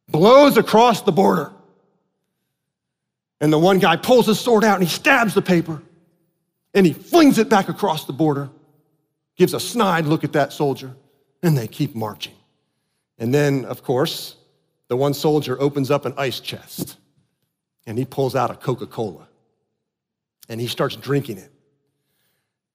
blows 0.09 0.57
across 0.57 1.03
the 1.03 1.11
border. 1.11 1.53
And 3.39 3.53
the 3.53 3.59
one 3.59 3.77
guy 3.77 3.95
pulls 3.95 4.25
his 4.25 4.39
sword 4.39 4.63
out 4.63 4.79
and 4.79 4.83
he 4.83 4.89
stabs 4.89 5.35
the 5.35 5.41
paper 5.41 5.83
and 6.73 6.83
he 6.83 6.93
flings 6.93 7.37
it 7.37 7.47
back 7.47 7.69
across 7.69 8.05
the 8.05 8.13
border, 8.13 8.49
gives 9.37 9.53
a 9.53 9.59
snide 9.59 10.07
look 10.07 10.23
at 10.23 10.33
that 10.33 10.51
soldier, 10.51 10.95
and 11.43 11.55
they 11.55 11.67
keep 11.67 11.95
marching. 11.95 12.33
And 13.19 13.33
then, 13.33 13.65
of 13.65 13.83
course, 13.83 14.35
the 14.87 14.97
one 14.97 15.13
soldier 15.13 15.59
opens 15.61 15.91
up 15.91 16.05
an 16.05 16.15
ice 16.17 16.39
chest 16.39 16.97
and 17.85 17.97
he 17.97 18.05
pulls 18.05 18.35
out 18.35 18.51
a 18.51 18.55
Coca 18.55 18.87
Cola 18.87 19.27
and 20.49 20.59
he 20.59 20.67
starts 20.67 20.95
drinking 20.95 21.37
it. 21.37 21.51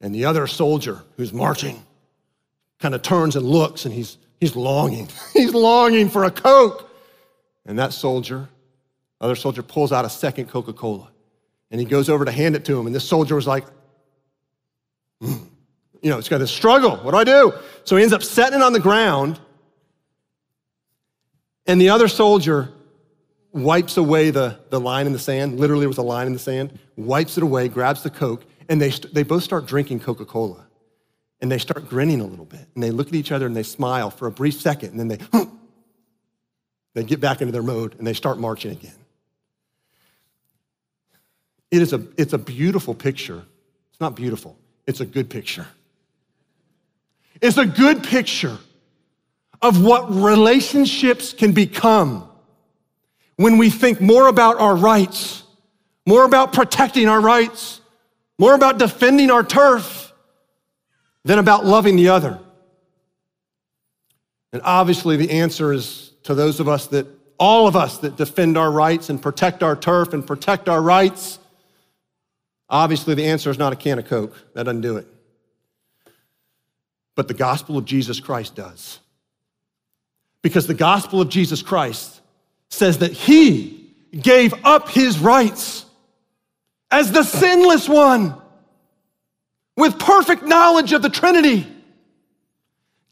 And 0.00 0.14
the 0.14 0.24
other 0.24 0.46
soldier 0.46 1.02
who's 1.16 1.32
marching 1.32 1.82
kind 2.78 2.94
of 2.94 3.02
turns 3.02 3.36
and 3.36 3.44
looks 3.44 3.84
and 3.84 3.92
he's, 3.92 4.16
he's 4.40 4.56
longing. 4.56 5.08
he's 5.32 5.52
longing 5.52 6.08
for 6.08 6.24
a 6.24 6.30
Coke. 6.30 6.90
And 7.66 7.78
that 7.78 7.92
soldier, 7.92 8.48
other 9.20 9.36
soldier, 9.36 9.62
pulls 9.62 9.92
out 9.92 10.04
a 10.04 10.10
second 10.10 10.48
Coca 10.48 10.72
Cola 10.72 11.10
and 11.70 11.80
he 11.80 11.86
goes 11.86 12.08
over 12.08 12.24
to 12.24 12.32
hand 12.32 12.56
it 12.56 12.64
to 12.64 12.78
him. 12.78 12.86
And 12.86 12.94
this 12.94 13.06
soldier 13.06 13.34
was 13.34 13.46
like, 13.46 13.64
mm. 15.22 15.46
you 16.02 16.10
know, 16.10 16.18
it's 16.18 16.28
got 16.28 16.38
this 16.38 16.50
struggle. 16.50 16.96
What 16.96 17.12
do 17.12 17.16
I 17.18 17.24
do? 17.24 17.52
So 17.84 17.96
he 17.96 18.02
ends 18.02 18.14
up 18.14 18.22
setting 18.22 18.60
it 18.60 18.62
on 18.62 18.72
the 18.72 18.80
ground. 18.80 19.38
And 21.66 21.80
the 21.80 21.90
other 21.90 22.08
soldier 22.08 22.72
wipes 23.52 23.96
away 23.96 24.30
the, 24.30 24.58
the 24.70 24.80
line 24.80 25.06
in 25.06 25.12
the 25.12 25.18
sand, 25.18 25.58
literally 25.58 25.86
with 25.86 25.98
a 25.98 26.02
line 26.02 26.26
in 26.26 26.32
the 26.32 26.38
sand, 26.38 26.78
wipes 26.96 27.36
it 27.36 27.42
away, 27.42 27.68
grabs 27.68 28.02
the 28.02 28.10
Coke, 28.10 28.44
and 28.68 28.80
they, 28.80 28.90
they 28.90 29.22
both 29.22 29.42
start 29.42 29.66
drinking 29.66 30.00
Coca 30.00 30.24
Cola. 30.24 30.66
And 31.42 31.50
they 31.50 31.58
start 31.58 31.88
grinning 31.88 32.20
a 32.20 32.26
little 32.26 32.44
bit. 32.44 32.66
And 32.74 32.82
they 32.82 32.90
look 32.90 33.08
at 33.08 33.14
each 33.14 33.32
other 33.32 33.46
and 33.46 33.56
they 33.56 33.62
smile 33.62 34.10
for 34.10 34.26
a 34.26 34.30
brief 34.30 34.60
second. 34.60 34.90
And 34.90 35.00
then 35.00 35.08
they, 35.08 35.18
they 36.94 37.02
get 37.02 37.18
back 37.18 37.40
into 37.40 37.50
their 37.50 37.62
mode 37.62 37.96
and 37.98 38.06
they 38.06 38.12
start 38.12 38.38
marching 38.38 38.72
again. 38.72 38.94
It 41.70 41.80
is 41.80 41.92
a, 41.92 42.04
it's 42.18 42.34
a 42.34 42.38
beautiful 42.38 42.94
picture. 42.94 43.42
It's 43.90 44.00
not 44.00 44.14
beautiful, 44.14 44.56
it's 44.86 45.00
a 45.00 45.06
good 45.06 45.30
picture. 45.30 45.66
It's 47.40 47.56
a 47.56 47.64
good 47.64 48.04
picture 48.04 48.58
of 49.62 49.82
what 49.82 50.10
relationships 50.14 51.32
can 51.32 51.52
become 51.52 52.29
when 53.40 53.56
we 53.56 53.70
think 53.70 54.02
more 54.02 54.28
about 54.28 54.60
our 54.60 54.76
rights, 54.76 55.44
more 56.06 56.26
about 56.26 56.52
protecting 56.52 57.08
our 57.08 57.22
rights, 57.22 57.80
more 58.38 58.54
about 58.54 58.78
defending 58.78 59.30
our 59.30 59.42
turf 59.42 60.12
than 61.24 61.38
about 61.38 61.64
loving 61.64 61.96
the 61.96 62.10
other. 62.10 62.38
And 64.52 64.60
obviously, 64.62 65.16
the 65.16 65.30
answer 65.30 65.72
is 65.72 66.12
to 66.24 66.34
those 66.34 66.60
of 66.60 66.68
us 66.68 66.88
that, 66.88 67.06
all 67.38 67.66
of 67.66 67.76
us 67.76 67.96
that 67.98 68.18
defend 68.18 68.58
our 68.58 68.70
rights 68.70 69.08
and 69.08 69.22
protect 69.22 69.62
our 69.62 69.74
turf 69.74 70.12
and 70.12 70.26
protect 70.26 70.68
our 70.68 70.82
rights. 70.82 71.38
Obviously, 72.68 73.14
the 73.14 73.24
answer 73.24 73.48
is 73.48 73.56
not 73.56 73.72
a 73.72 73.76
can 73.76 73.98
of 73.98 74.04
Coke. 74.04 74.36
That 74.52 74.64
doesn't 74.64 74.82
do 74.82 74.98
it. 74.98 75.06
But 77.14 77.26
the 77.26 77.32
gospel 77.32 77.78
of 77.78 77.86
Jesus 77.86 78.20
Christ 78.20 78.54
does. 78.54 78.98
Because 80.42 80.66
the 80.66 80.74
gospel 80.74 81.22
of 81.22 81.30
Jesus 81.30 81.62
Christ 81.62 82.19
says 82.70 82.98
that 82.98 83.12
he 83.12 83.92
gave 84.18 84.54
up 84.64 84.88
his 84.88 85.18
rights 85.18 85.84
as 86.90 87.12
the 87.12 87.22
sinless 87.22 87.88
one 87.88 88.34
with 89.76 89.98
perfect 89.98 90.42
knowledge 90.42 90.92
of 90.92 91.02
the 91.02 91.08
Trinity, 91.08 91.66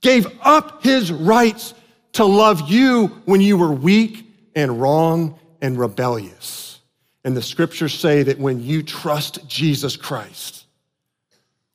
gave 0.01 0.27
up 0.43 0.83
his 0.83 1.11
rights 1.11 1.75
to 2.13 2.25
love 2.25 2.69
you 2.69 3.07
when 3.25 3.41
you 3.41 3.57
were 3.57 3.73
weak 3.73 4.27
and 4.55 4.81
wrong 4.81 5.39
and 5.63 5.79
rebellious. 5.79 6.81
And 7.25 7.37
the 7.37 7.43
scriptures 7.43 7.95
say 7.95 8.23
that 8.23 8.39
when 8.39 8.63
you 8.63 8.83
trust 8.83 9.47
Jesus 9.49 9.97
Christ, 9.97 10.67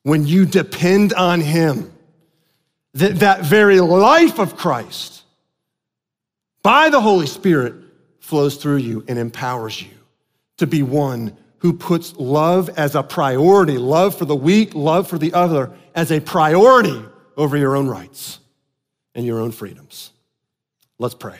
when 0.02 0.26
you 0.26 0.44
depend 0.46 1.12
on 1.14 1.40
him, 1.40 1.92
that 2.94 3.16
that 3.16 3.40
very 3.40 3.80
life 3.80 4.38
of 4.38 4.56
Christ 4.56 5.23
by 6.64 6.88
the 6.88 7.00
Holy 7.00 7.26
Spirit 7.26 7.74
flows 8.18 8.56
through 8.56 8.78
you 8.78 9.04
and 9.06 9.18
empowers 9.18 9.80
you 9.80 9.90
to 10.56 10.66
be 10.66 10.82
one 10.82 11.36
who 11.58 11.74
puts 11.74 12.16
love 12.16 12.70
as 12.70 12.94
a 12.94 13.02
priority, 13.02 13.78
love 13.78 14.16
for 14.16 14.24
the 14.24 14.34
weak, 14.34 14.74
love 14.74 15.06
for 15.06 15.18
the 15.18 15.32
other 15.34 15.70
as 15.94 16.10
a 16.10 16.20
priority 16.20 17.00
over 17.36 17.56
your 17.56 17.76
own 17.76 17.86
rights 17.86 18.40
and 19.14 19.26
your 19.26 19.40
own 19.40 19.52
freedoms. 19.52 20.10
Let's 20.98 21.14
pray. 21.14 21.38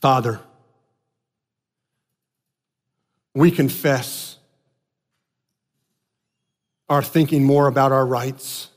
Father, 0.00 0.40
we 3.32 3.52
confess 3.52 4.38
our 6.92 7.02
thinking 7.02 7.44
more 7.44 7.66
about 7.66 7.90
our 7.90 8.06
rights, 8.06 8.68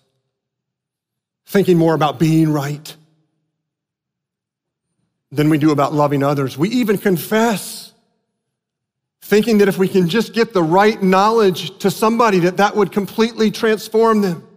thinking 1.46 1.78
more 1.78 1.94
about 1.94 2.18
being 2.18 2.52
right 2.52 2.96
than 5.32 5.50
we 5.50 5.58
do 5.58 5.72
about 5.72 5.94
loving 5.94 6.24
others. 6.24 6.58
We 6.58 6.70
even 6.70 6.98
confess 6.98 7.92
thinking 9.22 9.58
that 9.58 9.68
if 9.68 9.78
we 9.78 9.88
can 9.88 10.08
just 10.08 10.34
get 10.34 10.54
the 10.54 10.64
right 10.64 11.02
knowledge 11.02 11.78
to 11.80 11.92
somebody 11.92 12.40
that 12.40 12.58
that 12.58 12.76
would 12.76 12.92
completely 12.92 13.52
transform 13.52 14.22
them. 14.22 14.48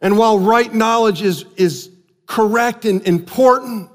And 0.00 0.18
while 0.18 0.38
right 0.38 0.72
knowledge 0.72 1.22
is, 1.22 1.44
is 1.56 1.90
correct 2.26 2.84
and 2.84 3.06
important, 3.06 3.90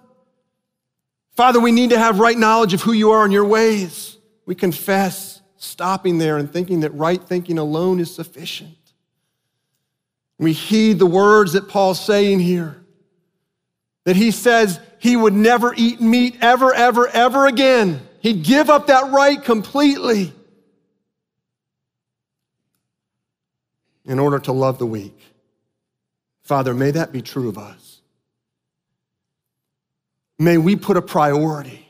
Father, 1.35 1.59
we 1.59 1.71
need 1.71 1.89
to 1.89 1.97
have 1.97 2.19
right 2.19 2.37
knowledge 2.37 2.73
of 2.73 2.81
who 2.81 2.93
you 2.93 3.11
are 3.11 3.23
and 3.23 3.33
your 3.33 3.45
ways. 3.45 4.17
We 4.45 4.55
confess, 4.55 5.38
stopping 5.59 6.17
there 6.17 6.37
and 6.37 6.51
thinking 6.51 6.79
that 6.79 6.93
right 6.95 7.21
thinking 7.21 7.59
alone 7.59 7.99
is 7.99 8.13
sufficient. 8.13 8.75
We 10.39 10.53
heed 10.53 10.99
the 10.99 11.05
words 11.05 11.53
that 11.53 11.67
Paul's 11.67 12.03
saying 12.03 12.39
here 12.39 12.81
that 14.05 14.15
he 14.15 14.31
says 14.31 14.79
he 14.97 15.15
would 15.15 15.33
never 15.33 15.73
eat 15.75 16.01
meat 16.01 16.37
ever, 16.41 16.73
ever, 16.73 17.07
ever 17.09 17.45
again. 17.45 18.01
He'd 18.21 18.43
give 18.43 18.69
up 18.69 18.87
that 18.87 19.11
right 19.11 19.41
completely 19.41 20.33
in 24.05 24.17
order 24.17 24.39
to 24.39 24.51
love 24.51 24.79
the 24.79 24.85
weak. 24.85 25.17
Father, 26.41 26.73
may 26.73 26.91
that 26.91 27.11
be 27.11 27.21
true 27.21 27.49
of 27.49 27.57
us. 27.57 28.01
May 30.39 30.57
we 30.57 30.77
put 30.77 30.97
a 30.97 31.01
priority 31.01 31.87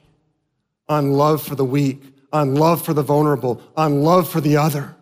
on 0.89 1.13
love 1.13 1.43
for 1.43 1.55
the 1.55 1.63
weak, 1.63 2.01
on 2.32 2.56
love 2.56 2.84
for 2.84 2.94
the 2.94 3.04
vulnerable, 3.04 3.62
on 3.76 4.04
love 4.04 4.30
for 4.30 4.42
the 4.42 4.58
other. 4.58 4.96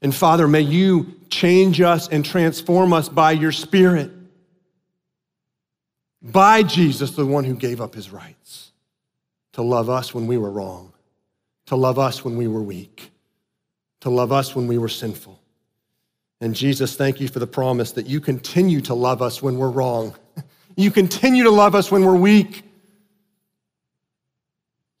And 0.00 0.14
Father, 0.14 0.48
may 0.48 0.60
you 0.60 1.14
change 1.30 1.80
us 1.80 2.08
and 2.08 2.24
transform 2.24 2.92
us 2.92 3.08
by 3.08 3.32
your 3.32 3.52
Spirit, 3.52 4.10
by 6.20 6.62
Jesus, 6.62 7.12
the 7.12 7.24
one 7.24 7.44
who 7.44 7.54
gave 7.54 7.80
up 7.80 7.94
his 7.94 8.10
rights, 8.10 8.72
to 9.52 9.62
love 9.62 9.88
us 9.88 10.12
when 10.12 10.26
we 10.26 10.36
were 10.36 10.50
wrong, 10.50 10.92
to 11.66 11.76
love 11.76 11.98
us 11.98 12.24
when 12.24 12.36
we 12.36 12.48
were 12.48 12.62
weak, 12.62 13.12
to 14.00 14.10
love 14.10 14.32
us 14.32 14.56
when 14.56 14.66
we 14.66 14.76
were 14.78 14.88
sinful. 14.88 15.38
And 16.40 16.56
Jesus, 16.56 16.96
thank 16.96 17.20
you 17.20 17.28
for 17.28 17.38
the 17.38 17.46
promise 17.46 17.92
that 17.92 18.06
you 18.06 18.20
continue 18.20 18.80
to 18.82 18.94
love 18.94 19.22
us 19.22 19.40
when 19.40 19.58
we're 19.58 19.70
wrong. 19.70 20.16
You 20.76 20.90
continue 20.90 21.44
to 21.44 21.50
love 21.50 21.74
us 21.74 21.90
when 21.90 22.04
we're 22.04 22.16
weak. 22.16 22.64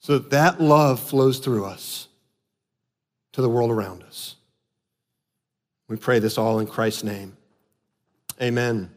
So 0.00 0.18
that, 0.18 0.30
that 0.30 0.60
love 0.60 1.00
flows 1.00 1.38
through 1.38 1.64
us 1.64 2.08
to 3.32 3.42
the 3.42 3.48
world 3.48 3.70
around 3.70 4.02
us. 4.02 4.36
We 5.88 5.96
pray 5.96 6.18
this 6.18 6.38
all 6.38 6.58
in 6.58 6.66
Christ's 6.66 7.04
name. 7.04 7.36
Amen. 8.40 8.92